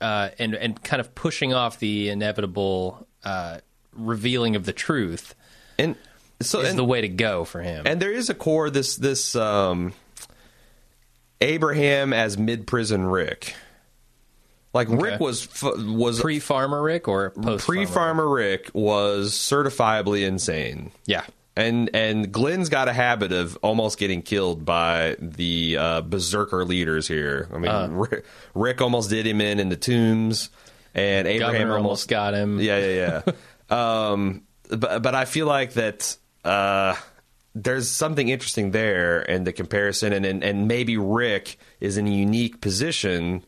uh, 0.00 0.30
and 0.38 0.54
and 0.54 0.82
kind 0.82 1.00
of 1.00 1.14
pushing 1.14 1.52
off 1.52 1.78
the 1.78 2.08
inevitable 2.08 3.06
uh, 3.24 3.58
revealing 3.92 4.56
of 4.56 4.64
the 4.64 4.72
truth 4.72 5.34
And 5.78 5.96
so, 6.40 6.60
is 6.60 6.70
and, 6.70 6.78
the 6.78 6.84
way 6.84 7.02
to 7.02 7.08
go 7.08 7.44
for 7.44 7.60
him. 7.60 7.86
and 7.86 8.00
there 8.00 8.12
is 8.12 8.30
a 8.30 8.34
core 8.34 8.70
this 8.70 8.96
this 8.96 9.36
um, 9.36 9.92
Abraham 11.42 12.12
as 12.14 12.38
mid 12.38 12.66
prison 12.66 13.04
Rick. 13.04 13.54
Like 14.72 14.86
Rick 14.88 15.18
was 15.18 15.48
was 15.62 16.20
Pre 16.20 16.38
farmer 16.38 16.80
Rick 16.80 17.08
or 17.08 17.30
post 17.30 17.66
pre 17.66 17.86
farmer 17.86 18.28
Rick 18.28 18.70
was 18.72 19.32
certifiably 19.32 20.24
insane. 20.26 20.92
Yeah. 21.06 21.24
And 21.60 21.90
and 21.94 22.32
Glenn's 22.32 22.68
got 22.68 22.88
a 22.88 22.92
habit 22.92 23.32
of 23.32 23.58
almost 23.62 23.98
getting 23.98 24.22
killed 24.22 24.64
by 24.64 25.16
the 25.18 25.76
uh, 25.76 26.00
berserker 26.00 26.64
leaders 26.64 27.06
here. 27.06 27.48
I 27.52 27.58
mean, 27.58 27.70
Uh-huh. 27.70 27.92
Rick, 27.92 28.24
Rick 28.54 28.80
almost 28.80 29.10
did 29.10 29.26
him 29.26 29.40
in 29.40 29.60
in 29.60 29.68
the 29.68 29.76
tombs, 29.76 30.50
and 30.94 31.28
Abraham 31.28 31.70
almost 31.70 31.84
almost 31.84 32.08
got 32.08 32.34
him. 32.34 32.60
yeah, 32.60 32.78
yeah, 32.78 33.22
yeah. 33.26 33.32
um, 34.10 34.42
but 34.70 35.02
but 35.02 35.14
I 35.14 35.24
feel 35.26 35.46
like 35.46 35.74
that 35.74 36.16
uh, 36.44 36.94
there's 37.54 37.90
something 37.90 38.28
interesting 38.28 38.70
there 38.70 39.20
in 39.22 39.44
the 39.44 39.52
comparison, 39.52 40.12
and, 40.12 40.24
and 40.24 40.42
and 40.44 40.66
maybe 40.68 40.96
Rick 40.96 41.58
is 41.80 41.98
in 41.98 42.06
a 42.06 42.10
unique 42.10 42.60
position 42.60 43.44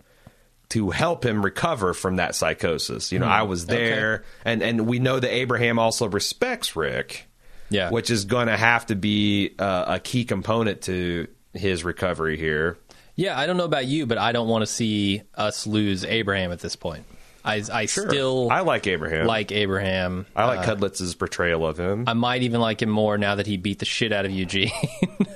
to 0.71 0.91
help 0.91 1.25
him 1.25 1.45
recover 1.45 1.95
from 1.95 2.17
that 2.17 2.35
psychosis. 2.35 3.13
You 3.13 3.19
know, 3.21 3.27
I 3.27 3.43
was 3.43 3.67
there, 3.67 4.25
and 4.45 4.63
and 4.63 4.87
we 4.87 4.99
know 4.99 5.19
that 5.21 5.33
Abraham 5.33 5.79
also 5.79 6.09
respects 6.09 6.75
Rick, 6.75 7.27
Yeah. 7.73 7.91
which 7.91 8.11
is 8.11 8.25
going 8.27 8.47
to 8.47 8.57
have 8.57 8.87
to 8.87 8.95
be 8.95 9.55
uh, 9.59 9.85
a 9.95 9.99
key 9.99 10.25
component 10.25 10.83
to 10.83 11.27
his 11.53 11.83
recovery 11.85 12.37
here. 12.37 12.79
Yeah, 13.17 13.39
I 13.39 13.47
don't 13.47 13.57
know 13.57 13.65
about 13.65 13.87
you, 13.87 14.07
but 14.07 14.17
I 14.19 14.33
don't 14.33 14.49
want 14.49 14.63
to 14.63 14.67
see 14.67 15.23
us 15.35 15.67
lose 15.67 16.05
Abraham 16.05 16.53
at 16.53 16.61
this 16.61 16.77
point. 16.77 17.05
I, 17.45 17.63
I 17.73 17.87
still 17.87 18.49
I 18.51 18.61
like 18.61 18.87
Abraham. 18.87 19.27
like 19.27 19.51
Abraham. 19.51 20.27
I 20.37 20.45
like 20.47 20.61
Uh, 20.61 20.75
Cudlitz's 20.77 21.15
portrayal 21.17 21.67
of 21.67 21.77
him. 21.79 22.05
I 22.07 22.13
might 22.13 22.43
even 22.43 22.61
like 22.61 22.81
him 22.81 22.89
more 22.89 23.19
now 23.19 23.35
that 23.35 23.47
he 23.49 23.57
beat 23.57 23.81
the 23.81 23.85
shit 23.85 24.13
out 24.13 24.25
of 24.25 24.31
Eugene. 24.31 24.71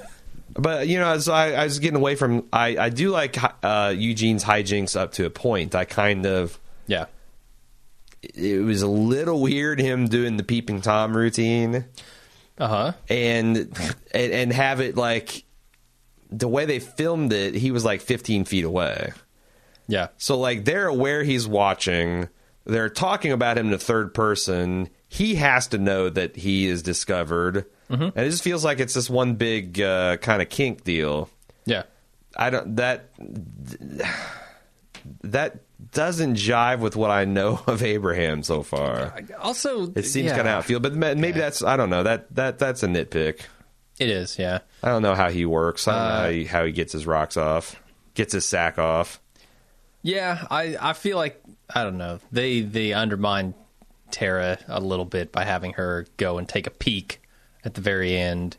But 0.59 0.89
you 0.89 0.99
know, 0.99 1.11
as 1.11 1.29
I, 1.29 1.53
I 1.53 1.65
was 1.65 1.81
getting 1.81 1.97
away 1.97 2.15
from, 2.15 2.47
I, 2.51 2.79
I 2.79 2.89
do 2.89 3.11
like 3.11 3.37
uh, 3.63 3.93
Eugene's 3.95 4.43
hijinks 4.43 4.99
up 4.99 5.13
to 5.13 5.27
a 5.27 5.31
point. 5.31 5.75
I 5.75 5.85
kind 5.85 6.25
of, 6.25 6.59
yeah. 6.87 7.07
it 8.23 8.65
was 8.65 8.81
a 8.81 8.87
little 8.89 9.43
weird 9.43 9.79
him 9.79 10.09
doing 10.09 10.39
the 10.39 10.43
peeping 10.43 10.81
tom 10.81 11.15
routine, 11.15 11.85
Uh 12.59 12.69
huh. 12.69 12.93
and 13.09 13.57
and, 14.13 14.33
and 14.33 14.53
have 14.53 14.81
it 14.81 14.97
like 14.97 15.45
the 16.31 16.49
way 16.49 16.65
they 16.65 16.79
filmed 16.79 17.33
it. 17.33 17.55
He 17.55 17.71
was 17.71 17.85
like 17.85 18.01
15 18.01 18.45
feet 18.47 18.65
away, 18.65 19.13
Yeah. 19.89 20.09
so 20.17 20.39
like 20.39 20.65
they're 20.65 20.89
aware 20.89 21.23
he's 21.23 21.47
watching. 21.47 22.29
They're 22.65 22.89
talking 22.89 23.31
about 23.31 23.59
him 23.59 23.67
in 23.67 23.73
the 23.73 23.79
third 23.79 24.13
person. 24.15 24.89
He 25.09 25.37
has 25.37 25.69
to 25.69 25.79
know 25.79 26.09
that 26.09 26.35
he 26.35 26.67
is 26.67 26.83
discovered, 26.83 27.65
and 27.89 28.13
it 28.17 28.31
just 28.31 28.43
feels 28.43 28.65
like 28.65 28.81
it's 28.81 28.95
this 28.95 29.09
one 29.09 29.35
big 29.37 29.81
uh, 29.81 30.17
kind 30.17 30.43
of 30.43 30.49
kink 30.49 30.83
deal. 30.83 31.31
Yeah. 31.65 31.85
I 32.37 32.51
don't 32.51 32.77
that 32.77 33.11
that 35.23 35.61
doesn't 35.93 36.35
jive 36.37 36.81
with 36.81 36.97
what 36.97 37.11
I 37.11 37.25
know 37.25 37.61
of 37.67 37.83
Abraham 37.83 38.43
so 38.43 38.63
far. 38.63 39.15
Also, 39.41 39.93
It 39.93 40.05
seems 40.05 40.27
yeah. 40.27 40.37
kind 40.37 40.49
of 40.49 40.55
outfield, 40.55 40.83
but 40.83 40.95
ma- 40.95 41.15
maybe 41.15 41.39
that's 41.39 41.63
I 41.63 41.77
don't 41.77 41.91
know 41.91 42.03
that 42.03 42.35
that 42.35 42.59
that's 42.59 42.83
a 42.83 42.87
nitpick. 42.87 43.41
It 43.99 44.09
is. 44.11 44.39
Yeah. 44.39 44.59
I 44.83 44.89
don't 44.89 45.03
know 45.03 45.15
how 45.15 45.31
he 45.31 45.47
works. 45.47 45.89
I 45.89 45.93
don't 45.93 46.09
know 46.09 46.15
Uh, 46.15 46.23
how 46.23 46.31
he, 46.31 46.45
how 46.45 46.65
he 46.67 46.73
gets 46.73 46.93
his 46.93 47.07
rocks 47.07 47.37
off, 47.37 47.83
gets 48.15 48.33
his 48.33 48.45
sack 48.47 48.79
off. 48.79 49.21
Yeah. 50.03 50.47
I 50.51 50.77
I 50.81 50.93
feel 50.93 51.17
like 51.17 51.43
I 51.75 51.83
don't 51.83 51.99
know. 51.99 52.21
They 52.33 52.61
they 52.61 52.93
undermine 52.93 53.55
Tara 54.11 54.59
a 54.69 54.81
little 54.81 55.05
bit 55.07 55.33
by 55.33 55.45
having 55.45 55.73
her 55.75 56.07
go 56.17 56.39
and 56.39 56.49
take 56.49 56.67
a 56.67 56.71
peek 56.71 57.21
at 57.65 57.75
the 57.75 57.81
very 57.81 58.17
end. 58.17 58.57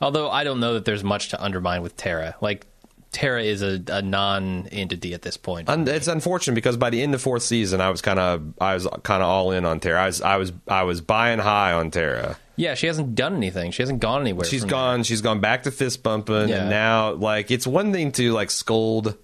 Although 0.00 0.30
I 0.30 0.44
don't 0.44 0.60
know 0.60 0.74
that 0.74 0.84
there's 0.84 1.02
much 1.04 1.30
to 1.30 1.42
undermine 1.42 1.82
with 1.82 1.96
Tara. 1.96 2.36
Like 2.40 2.66
Tara 3.14 3.42
is 3.42 3.62
a, 3.62 3.80
a 3.88 4.02
non-entity 4.02 5.14
at 5.14 5.22
this 5.22 5.36
point. 5.36 5.68
Un- 5.68 5.88
it's 5.88 6.08
unfortunate 6.08 6.54
because 6.54 6.76
by 6.76 6.90
the 6.90 7.00
end 7.02 7.14
of 7.14 7.22
fourth 7.22 7.42
season, 7.42 7.80
I 7.80 7.88
was 7.90 8.02
kind 8.02 8.18
of 8.18 8.42
I 8.60 8.74
was 8.74 8.86
kind 9.02 9.22
of 9.22 9.28
all 9.28 9.52
in 9.52 9.64
on 9.64 9.80
Tara. 9.80 10.02
I 10.02 10.06
was 10.06 10.20
I 10.20 10.36
was 10.36 10.52
I 10.68 10.82
was 10.82 11.00
buying 11.00 11.38
high 11.38 11.72
on 11.72 11.90
Tara. 11.90 12.36
yeah, 12.56 12.74
she 12.74 12.86
hasn't 12.86 13.14
done 13.14 13.34
anything. 13.36 13.70
She 13.70 13.82
hasn't 13.82 14.00
gone 14.00 14.20
anywhere. 14.20 14.44
She's 14.44 14.64
gone. 14.64 15.02
She's 15.04 15.20
gone 15.22 15.40
back 15.40 15.62
to 15.62 15.70
fist 15.70 16.02
bumping, 16.02 16.48
Yeah. 16.48 16.62
and 16.62 16.70
now 16.70 17.12
like 17.12 17.50
it's 17.50 17.66
one 17.66 17.92
thing 17.92 18.12
to 18.12 18.32
like 18.32 18.50
scold 18.50 19.16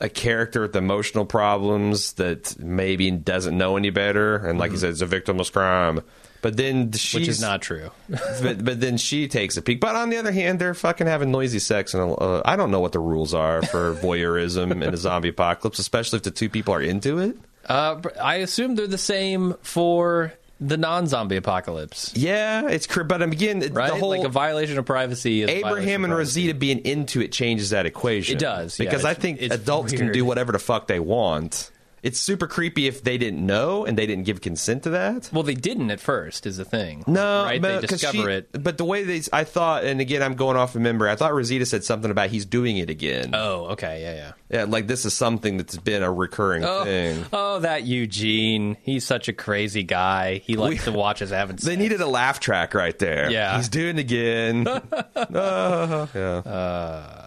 a 0.00 0.08
character 0.08 0.62
with 0.62 0.74
emotional 0.76 1.24
problems 1.26 2.14
that 2.14 2.58
maybe 2.58 3.10
doesn't 3.10 3.56
know 3.56 3.76
any 3.76 3.90
better, 3.90 4.36
and 4.36 4.58
like 4.58 4.72
you 4.72 4.78
said, 4.78 4.90
it's 4.90 5.02
a 5.02 5.06
victimless 5.06 5.52
crime. 5.52 6.00
But 6.42 6.56
then 6.56 6.90
she's 6.92 7.10
Mm-hmm. 7.10 7.18
which 7.20 7.28
is 7.28 7.40
not 7.42 7.60
true. 7.60 7.90
but 8.42 8.64
but 8.64 8.80
then 8.80 8.96
she 8.96 9.28
takes 9.28 9.58
a 9.58 9.62
peek. 9.62 9.78
But 9.78 9.94
on 9.96 10.08
the 10.08 10.16
other 10.16 10.32
hand, 10.32 10.58
they're 10.58 10.72
fucking 10.72 11.06
having 11.06 11.30
noisy 11.30 11.58
sex, 11.58 11.92
and 11.92 12.16
uh, 12.18 12.40
I 12.46 12.56
don't 12.56 12.70
know 12.70 12.80
what 12.80 12.92
the 12.92 12.98
rules 12.98 13.34
are 13.34 13.60
for 13.62 13.94
voyeurism 14.02 14.72
in 14.82 14.94
a 14.94 14.96
zombie 14.96 15.28
apocalypse, 15.28 15.78
especially 15.78 16.16
if 16.16 16.22
the 16.22 16.30
two 16.30 16.48
people 16.48 16.72
are 16.72 16.80
into 16.80 17.18
it. 17.18 17.36
Uh, 17.66 18.00
I 18.20 18.36
assume 18.36 18.74
they're 18.74 18.86
the 18.86 18.96
same 18.96 19.54
for 19.60 20.32
the 20.60 20.76
non-zombie 20.76 21.36
apocalypse, 21.36 22.12
Yeah, 22.14 22.68
it's 22.68 22.86
but 22.86 23.22
um, 23.22 23.32
again, 23.32 23.60
right? 23.72 23.90
the 23.90 23.98
whole 23.98 24.10
like 24.10 24.24
a 24.24 24.28
violation 24.28 24.78
of 24.78 24.84
privacy. 24.84 25.42
Is 25.42 25.48
Abraham 25.48 26.04
and 26.04 26.12
privacy. 26.12 26.42
Rosita 26.42 26.54
being 26.54 26.78
into 26.80 27.20
it 27.22 27.32
changes 27.32 27.70
that 27.70 27.86
equation. 27.86 28.36
It 28.36 28.40
does, 28.40 28.78
yeah. 28.78 28.84
because 28.84 29.04
I 29.04 29.14
think 29.14 29.40
adults 29.40 29.92
can 29.92 30.12
do 30.12 30.24
whatever 30.24 30.52
the 30.52 30.58
fuck 30.58 30.86
they 30.86 31.00
want. 31.00 31.70
It's 32.02 32.18
super 32.18 32.46
creepy 32.46 32.86
if 32.86 33.02
they 33.02 33.18
didn't 33.18 33.44
know 33.44 33.84
and 33.84 33.96
they 33.98 34.06
didn't 34.06 34.24
give 34.24 34.40
consent 34.40 34.84
to 34.84 34.90
that. 34.90 35.30
Well, 35.32 35.42
they 35.42 35.54
didn't 35.54 35.90
at 35.90 36.00
first. 36.00 36.46
Is 36.46 36.56
the 36.56 36.64
thing. 36.64 37.04
No, 37.06 37.44
right? 37.44 37.60
but, 37.60 37.80
They 37.82 37.86
discover 37.88 38.16
she- 38.30 38.36
it. 38.36 38.62
But 38.62 38.78
the 38.78 38.84
way 38.84 39.04
they, 39.04 39.20
I 39.32 39.44
thought, 39.44 39.84
and 39.84 40.00
again, 40.00 40.22
I'm 40.22 40.34
going 40.34 40.56
off 40.56 40.74
of 40.74 40.80
memory. 40.80 41.10
I 41.10 41.16
thought 41.16 41.34
Rosita 41.34 41.66
said 41.66 41.84
something 41.84 42.10
about 42.10 42.30
he's 42.30 42.44
doing 42.46 42.76
it 42.78 42.88
again. 42.90 43.30
Oh, 43.34 43.66
okay, 43.72 44.00
yeah, 44.02 44.14
yeah. 44.14 44.32
yeah, 44.60 44.64
like 44.64 44.86
this 44.86 45.04
is 45.04 45.12
something 45.14 45.56
that's 45.58 45.76
been 45.76 46.02
a 46.02 46.10
recurring 46.12 46.64
Oh, 46.64 46.84
thing. 46.84 47.24
oh, 47.32 47.58
that 47.60 47.84
Eugene. 47.84 48.76
He's 48.82 49.04
such 49.04 49.28
a 49.28 49.32
crazy 49.32 49.82
guy. 49.82 50.38
He 50.38 50.56
likes 50.56 50.84
to 50.84 50.92
watch 50.92 51.20
us 51.22 51.30
having 51.30 51.56
sex. 51.58 51.64
They 51.66 51.76
needed 51.76 52.00
a 52.00 52.06
laugh 52.06 52.40
track 52.40 52.74
right 52.74 52.98
there. 52.98 53.30
Yeah. 53.30 53.56
he's 53.56 53.68
doing 53.68 53.98
it 53.98 54.00
again. 54.00 54.66
Uh, 55.16 56.06
yeah, 56.14 57.26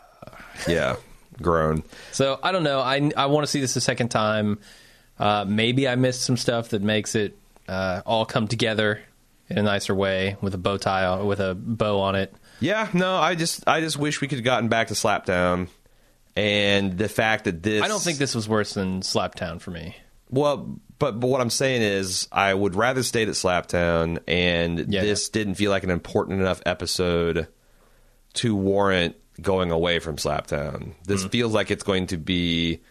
yeah, 0.67 0.95
grown. 1.41 1.83
So 2.11 2.39
I 2.41 2.51
don't 2.51 2.63
know. 2.63 2.79
I 2.79 3.11
I 3.15 3.27
want 3.27 3.45
to 3.45 3.51
see 3.51 3.61
this 3.61 3.75
a 3.75 3.81
second 3.81 4.09
time. 4.09 4.59
Uh, 5.19 5.45
maybe 5.47 5.87
I 5.87 5.95
missed 5.95 6.21
some 6.21 6.37
stuff 6.37 6.69
that 6.69 6.81
makes 6.81 7.15
it 7.15 7.37
uh, 7.67 8.01
all 8.05 8.25
come 8.25 8.47
together 8.47 9.01
in 9.49 9.57
a 9.57 9.63
nicer 9.63 9.93
way 9.93 10.37
with 10.41 10.53
a 10.53 10.57
bow 10.57 10.77
tie 10.77 11.05
on, 11.05 11.25
with 11.25 11.39
a 11.39 11.55
bow 11.55 11.99
on 11.99 12.15
it. 12.15 12.33
Yeah, 12.59 12.89
no, 12.93 13.15
I 13.15 13.35
just 13.35 13.67
I 13.67 13.81
just 13.81 13.97
wish 13.97 14.21
we 14.21 14.27
could 14.27 14.37
have 14.39 14.45
gotten 14.45 14.69
back 14.69 14.87
to 14.87 14.93
Slapdown, 14.93 15.67
and 16.35 16.97
the 16.97 17.09
fact 17.09 17.45
that 17.45 17.61
this 17.61 17.83
I 17.83 17.87
don't 17.87 18.01
think 18.01 18.17
this 18.17 18.35
was 18.35 18.47
worse 18.47 18.73
than 18.73 19.01
Slaptown 19.01 19.59
for 19.59 19.71
me. 19.71 19.95
Well, 20.29 20.79
but 20.97 21.19
but 21.19 21.27
what 21.27 21.41
I'm 21.41 21.49
saying 21.49 21.81
is, 21.81 22.27
I 22.31 22.53
would 22.53 22.75
rather 22.75 23.03
stayed 23.03 23.27
at 23.27 23.35
Slaptown, 23.35 24.19
and 24.27 24.91
Yeah, 24.91 25.01
this 25.01 25.29
didn't 25.29 25.55
feel 25.55 25.71
like 25.71 25.83
an 25.83 25.89
important 25.89 26.39
enough 26.39 26.61
episode 26.65 27.47
to 28.35 28.55
warrant 28.55 29.15
going 29.41 29.71
away 29.71 29.99
from 29.99 30.17
Slaptown. 30.17 30.93
This 31.05 31.21
Mm-hmm. 31.21 31.29
feels 31.29 31.53
like 31.53 31.71
it's 31.71 31.83
going 31.83 32.07
to 32.07 32.17
be 32.17 32.81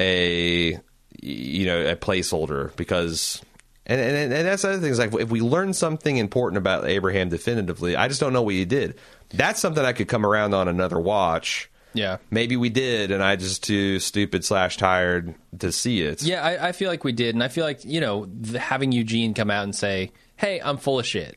a 0.00 0.78
you 1.20 1.66
know 1.66 1.86
a 1.90 1.96
placeholder 1.96 2.74
because. 2.76 3.42
And, 3.84 4.00
and 4.00 4.32
and 4.32 4.46
that's 4.46 4.62
the 4.62 4.68
other 4.70 4.78
thing 4.78 4.92
is 4.92 4.98
like 5.00 5.12
if 5.14 5.30
we 5.30 5.40
learn 5.40 5.72
something 5.74 6.16
important 6.16 6.56
about 6.58 6.84
Abraham 6.86 7.30
definitively, 7.30 7.96
I 7.96 8.06
just 8.06 8.20
don't 8.20 8.32
know 8.32 8.42
what 8.42 8.54
you 8.54 8.64
did. 8.64 8.94
That's 9.30 9.58
something 9.60 9.84
I 9.84 9.92
could 9.92 10.06
come 10.06 10.24
around 10.24 10.54
on 10.54 10.68
another 10.68 11.00
watch. 11.00 11.68
Yeah. 11.92 12.18
Maybe 12.30 12.56
we 12.56 12.70
did, 12.70 13.10
and 13.10 13.22
I 13.24 13.34
just 13.34 13.64
too 13.64 13.98
stupid 13.98 14.44
slash 14.44 14.76
tired 14.76 15.34
to 15.58 15.72
see 15.72 16.00
it. 16.02 16.22
Yeah, 16.22 16.42
I, 16.42 16.68
I 16.68 16.72
feel 16.72 16.88
like 16.90 17.02
we 17.02 17.10
did, 17.12 17.34
and 17.34 17.42
I 17.42 17.48
feel 17.48 17.64
like 17.64 17.84
you 17.84 18.00
know 18.00 18.26
the, 18.26 18.60
having 18.60 18.92
Eugene 18.92 19.34
come 19.34 19.50
out 19.50 19.64
and 19.64 19.74
say, 19.74 20.12
"Hey, 20.36 20.60
I'm 20.64 20.76
full 20.76 21.00
of 21.00 21.06
shit." 21.06 21.36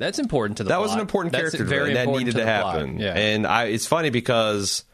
That's 0.00 0.18
important 0.18 0.56
to 0.58 0.64
the. 0.64 0.68
that 0.70 0.74
plot. 0.76 0.82
was 0.82 0.94
an 0.94 1.00
important 1.00 1.32
That's 1.32 1.42
character 1.50 1.64
very 1.64 1.94
that 1.94 2.08
needed 2.08 2.34
to, 2.34 2.42
plot. 2.42 2.74
happen. 2.74 2.98
Yeah, 2.98 3.14
And 3.16 3.46
I, 3.46 3.64
it's 3.66 3.86
funny 3.86 4.10
because 4.10 4.84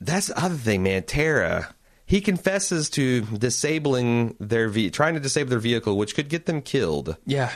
that's 0.00 0.28
the 0.28 0.38
other 0.42 0.54
thing, 0.54 0.82
man. 0.82 1.02
Tara, 1.04 1.74
he 2.06 2.20
confesses 2.20 2.90
to 2.90 3.22
disabling 3.22 4.36
their 4.38 4.68
ve- 4.68 4.90
trying 4.90 5.14
to 5.14 5.20
disable 5.20 5.50
their 5.50 5.58
vehicle, 5.58 5.96
which 5.96 6.14
could 6.14 6.28
get 6.28 6.46
them 6.46 6.60
killed. 6.62 7.16
yeah, 7.26 7.50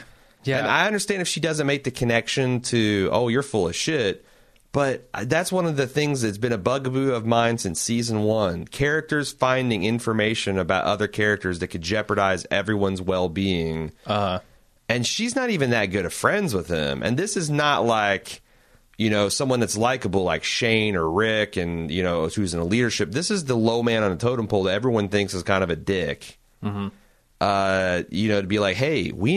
yeah. 0.44 0.58
And 0.58 0.66
I 0.66 0.86
understand 0.86 1.20
if 1.22 1.28
she 1.28 1.40
doesn't 1.40 1.66
make 1.66 1.84
the 1.84 1.90
connection 1.90 2.60
to, 2.62 3.08
oh, 3.12 3.28
you're 3.28 3.42
full 3.42 3.68
of 3.68 3.76
shit. 3.76 4.24
But 4.70 5.08
that's 5.24 5.50
one 5.50 5.64
of 5.64 5.76
the 5.76 5.86
things 5.86 6.20
that's 6.20 6.36
been 6.38 6.52
a 6.52 6.58
bugaboo 6.58 7.12
of 7.12 7.24
mine 7.24 7.56
since 7.56 7.80
season 7.80 8.22
one. 8.24 8.66
Characters 8.66 9.32
finding 9.32 9.82
information 9.84 10.58
about 10.58 10.84
other 10.84 11.08
characters 11.08 11.58
that 11.60 11.68
could 11.68 11.80
jeopardize 11.80 12.46
everyone's 12.50 13.00
well 13.00 13.28
being. 13.30 13.92
uh, 14.06 14.40
And 14.88 15.06
she's 15.06 15.36
not 15.36 15.50
even 15.50 15.70
that 15.70 15.86
good 15.86 16.06
of 16.06 16.12
friends 16.12 16.54
with 16.54 16.68
him. 16.68 17.02
And 17.02 17.18
this 17.18 17.36
is 17.36 17.50
not 17.50 17.84
like, 17.84 18.40
you 18.96 19.10
know, 19.10 19.28
someone 19.28 19.60
that's 19.60 19.76
likable 19.76 20.22
like 20.22 20.44
Shane 20.44 20.96
or 20.96 21.10
Rick 21.10 21.56
and, 21.56 21.90
you 21.90 22.02
know, 22.02 22.28
who's 22.28 22.54
in 22.54 22.60
a 22.60 22.64
leadership. 22.64 23.12
This 23.12 23.30
is 23.30 23.44
the 23.44 23.54
low 23.54 23.82
man 23.82 24.02
on 24.02 24.12
a 24.12 24.16
totem 24.16 24.48
pole 24.48 24.64
that 24.64 24.74
everyone 24.74 25.08
thinks 25.08 25.34
is 25.34 25.42
kind 25.42 25.62
of 25.62 25.70
a 25.70 25.76
dick. 25.76 26.38
Uh, 27.40 28.02
you 28.10 28.28
know, 28.28 28.40
to 28.40 28.46
be 28.46 28.58
like, 28.58 28.76
hey, 28.76 29.12
we. 29.12 29.36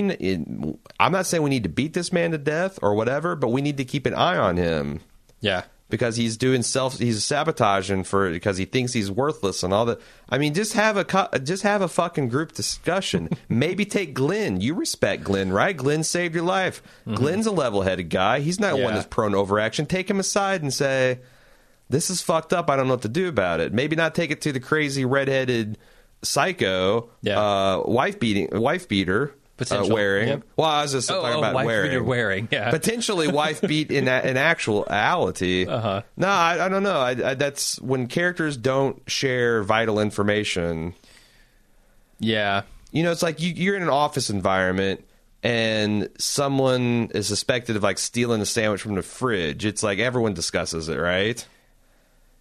I'm 1.00 1.12
not 1.12 1.26
saying 1.26 1.44
we 1.44 1.50
need 1.50 1.64
to 1.64 1.70
beat 1.70 1.94
this 1.94 2.12
man 2.12 2.32
to 2.32 2.38
death 2.38 2.80
or 2.82 2.96
whatever, 2.96 3.36
but 3.36 3.50
we 3.50 3.62
need 3.62 3.78
to 3.78 3.86
keep 3.86 4.06
an 4.06 4.16
eye 4.16 4.38
on 4.38 4.58
him 4.58 5.02
yeah, 5.42 5.64
because 5.92 6.16
he's 6.16 6.38
doing 6.38 6.64
self. 6.64 6.98
He's 6.98 7.24
sabotaging 7.24 8.06
for 8.06 8.32
because 8.32 8.58
he 8.58 8.66
thinks 8.66 8.94
he's 8.94 9.12
worthless 9.12 9.62
and 9.62 9.72
all 9.74 9.86
that. 9.86 10.02
I 10.30 10.38
mean, 10.40 10.54
just 10.56 10.74
have 10.74 10.98
a 10.98 11.04
co- 11.06 11.28
just 11.44 11.62
have 11.64 11.82
a 11.84 11.88
fucking 11.88 12.30
group 12.30 12.54
discussion. 12.54 13.30
Maybe 13.50 13.86
take 13.86 14.14
Glenn. 14.16 14.60
You 14.62 14.74
respect 14.74 15.24
Glenn, 15.24 15.52
right? 15.52 15.78
Glenn 15.78 16.04
saved 16.04 16.34
your 16.34 16.44
life. 16.46 16.82
Glenn's 17.06 17.46
a 17.46 17.52
level-headed 17.52 18.10
guy. 18.10 18.40
He's 18.40 18.60
not 18.60 18.80
one 18.80 18.96
that's 18.96 19.06
prone 19.06 19.34
to 19.34 19.38
overaction. 19.38 19.86
Take 19.86 20.10
him 20.10 20.20
aside 20.20 20.64
and 20.64 20.74
say, 20.74 21.20
"This 21.90 22.10
is 22.10 22.22
fucked 22.22 22.54
up. 22.54 22.70
I 22.70 22.76
don't 22.76 22.88
know 22.88 22.94
what 22.94 23.02
to 23.04 23.10
do 23.10 23.28
about 23.28 23.60
it." 23.60 23.74
Maybe 23.74 23.96
not 23.96 24.16
take 24.16 24.32
it 24.32 24.42
to 24.42 24.52
the 24.52 24.60
crazy 24.60 25.06
redheaded 25.06 25.78
psycho, 26.24 27.10
Yeah. 27.22 27.40
uh, 27.40 27.84
wife 27.86 28.20
beating, 28.20 28.50
wife 28.52 28.88
beater. 28.88 29.34
Uh, 29.70 29.86
wearing. 29.90 30.28
Yep. 30.30 30.44
Well, 30.56 30.70
I 30.70 30.82
was 30.84 30.94
just 30.94 31.12
Oh, 31.12 31.22
talking 31.22 31.36
oh, 31.36 31.40
about 31.40 31.54
wife 31.56 31.66
wearing. 31.66 31.90
beater 31.92 32.04
wearing, 32.04 32.48
yeah. 32.52 32.70
Potentially 32.72 33.28
wife 33.28 33.60
beat 33.62 33.92
in 33.92 34.08
a, 34.08 34.22
in 34.22 34.38
actuality. 34.38 35.66
Uh-huh. 35.70 36.02
No, 36.16 36.28
I, 36.28 36.66
I 36.66 36.70
don't 36.70 36.84
know. 36.84 37.00
I, 37.00 37.10
I, 37.32 37.34
that's 37.34 37.80
when 37.82 38.08
characters 38.08 38.56
don't 38.58 39.02
share 39.10 39.62
vital 39.64 40.00
information. 40.00 40.94
yeah, 42.20 42.64
You 42.92 43.04
know, 43.04 43.12
it's 43.12 43.24
like 43.24 43.42
you, 43.42 43.54
you're 43.54 43.76
in 43.76 43.84
an 43.84 43.90
office 43.90 44.30
environment 44.30 45.06
and 45.44 46.10
someone 46.20 47.10
is 47.16 47.28
suspected 47.28 47.76
of 47.76 47.84
like 47.84 47.98
stealing 47.98 48.42
a 48.42 48.46
sandwich 48.46 48.82
from 48.82 48.96
the 48.96 49.02
fridge. 49.02 49.66
It's 49.66 49.82
like 49.84 50.00
everyone 50.00 50.34
discusses 50.34 50.88
it, 50.90 50.98
right? 50.98 51.46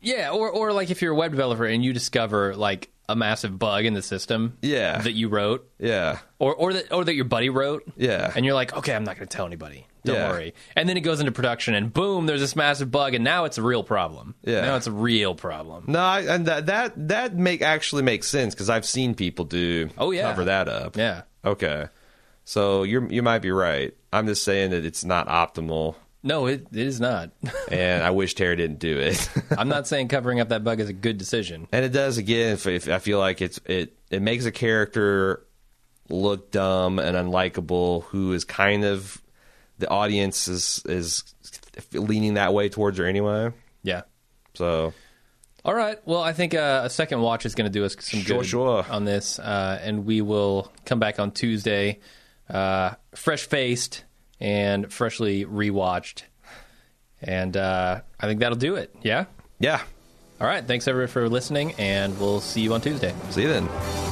yeah. 0.03 0.31
Or, 0.31 0.51
or 0.51 0.73
like 0.73 0.91
if 0.91 1.03
you're 1.03 1.13
a 1.13 1.17
web 1.17 1.31
developer 1.31 1.65
and 1.67 1.85
you 1.85 1.93
discover 1.93 2.55
like 2.57 2.89
a 3.13 3.17
massive 3.17 3.59
bug 3.59 3.85
in 3.85 3.95
the 3.95 4.03
system, 4.03 4.57
Yeah. 4.63 4.99
that 4.99 5.13
you 5.13 5.29
wrote, 5.29 5.69
Yeah. 5.79 6.19
or 6.39 6.55
or 6.55 6.73
that 6.73 6.93
or 6.93 7.05
that 7.05 7.15
your 7.15 7.25
buddy 7.25 7.49
wrote, 7.51 7.83
Yeah. 7.97 8.33
and 8.35 8.45
you're 8.45 8.55
like, 8.55 8.77
okay, 8.77 8.95
I'm 8.95 9.05
not 9.05 9.17
going 9.17 9.29
to 9.29 9.37
tell 9.37 9.47
anybody. 9.47 9.87
Don't 10.05 10.17
Yeah. 10.17 10.31
worry. 10.31 10.55
And 10.77 10.89
then 10.89 10.97
it 10.97 11.01
goes 11.03 11.21
into 11.21 11.31
production, 11.33 11.75
and 11.75 11.93
boom, 11.93 12.25
there's 12.27 12.41
this 12.41 12.57
massive 12.57 12.91
bug, 12.91 13.15
and 13.15 13.23
now 13.23 13.45
it's 13.45 13.59
a 13.59 13.63
real 13.63 13.83
problem. 13.85 14.35
Yeah. 14.43 14.63
now 14.63 14.77
it's 14.77 14.87
a 14.87 14.93
real 14.93 15.35
problem. 15.35 15.85
No, 15.89 15.99
I, 15.99 16.21
and 16.21 16.47
that 16.47 16.67
that 16.67 17.09
that 17.09 17.35
make 17.37 17.61
actually 17.63 18.03
makes 18.03 18.27
sense 18.27 18.55
because 18.55 18.71
I've 18.71 18.87
seen 18.87 19.15
people 19.15 19.45
do. 19.45 19.91
Oh, 19.99 20.11
yeah. 20.11 20.23
cover 20.31 20.45
that 20.45 20.69
up. 20.69 20.97
Yeah. 20.97 21.23
Okay. 21.45 21.87
So 22.45 22.83
you 22.85 23.07
you 23.11 23.23
might 23.23 23.41
be 23.41 23.51
right. 23.51 23.93
I'm 24.13 24.27
just 24.27 24.43
saying 24.45 24.71
that 24.71 24.85
it's 24.85 25.05
not 25.05 25.29
optimal, 25.29 25.95
No, 26.23 26.47
it, 26.47 26.67
it 26.73 26.87
is 26.87 27.01
not. 27.01 27.31
and 27.71 28.03
I 28.03 28.11
wish 28.11 28.35
Tara 28.35 28.55
didn't 28.57 28.79
do 28.79 28.99
it. 28.99 29.31
I'm 29.59 29.69
not 29.69 29.87
saying 29.87 30.09
covering 30.09 30.39
up 30.41 30.51
that 30.51 30.63
bug 30.65 30.81
is 30.81 30.89
a 30.89 30.93
good 30.93 31.17
decision. 31.19 31.67
and 31.73 31.85
it 31.85 31.93
does 31.93 32.19
again. 32.19 32.53
If, 32.55 32.67
if 32.67 32.89
I 32.89 32.99
feel 32.99 33.19
like 33.19 33.41
it's 33.41 33.59
it 33.67 33.97
it 34.11 34.21
makes 34.23 34.45
a 34.45 34.53
character 34.53 35.47
look 36.09 36.51
dumb 36.51 36.99
and 36.99 37.17
unlikable, 37.17 38.05
who 38.05 38.33
is 38.33 38.45
kind 38.45 38.85
of 38.85 39.21
the 39.79 39.89
audience 39.89 40.47
is 40.49 40.83
is 40.85 41.25
leaning 41.93 42.35
that 42.35 42.53
way 42.53 42.69
towards 42.69 42.99
her 42.99 43.07
anyway. 43.07 43.53
Yeah. 43.83 44.03
So 44.55 44.93
All 45.65 45.73
right. 45.75 45.99
Well, 46.07 46.21
I 46.23 46.35
think 46.35 46.53
uh, 46.55 46.83
a 46.85 46.91
second 46.91 47.21
watch 47.23 47.47
is 47.47 47.55
going 47.55 47.71
to 47.71 47.73
do 47.73 47.85
us 47.87 47.97
some 47.99 48.21
Sure, 48.21 48.39
good 48.39 48.47
sure. 48.47 48.85
on 48.91 49.05
this, 49.07 49.39
uh, 49.39 49.81
and 49.83 50.05
we 50.05 50.21
will 50.21 50.71
come 50.85 50.99
back 50.99 51.19
on 51.19 51.31
Tuesday, 51.31 52.01
uh, 52.51 52.91
fresh 53.15 53.45
faced 53.47 54.05
and 54.41 54.93
freshly 54.93 55.45
rewatched, 55.45 56.23
and 57.23 57.57
uh, 57.57 58.01
I 58.19 58.27
think 58.27 58.41
that'll 58.41 58.57
do 58.59 58.77
it. 58.77 58.95
Yeah. 59.03 59.27
yeah, 59.59 59.83
All 60.41 60.47
right. 60.47 60.67
Thanks 60.67 60.89
everyone 60.89 61.09
for 61.09 61.29
listening, 61.29 61.75
and 61.79 62.19
we'll 62.19 62.41
see 62.41 62.63
you 62.63 62.73
on 62.75 62.81
Tuesday. 62.81 63.15
see 63.31 63.43
you 63.43 63.49
then. 63.49 64.10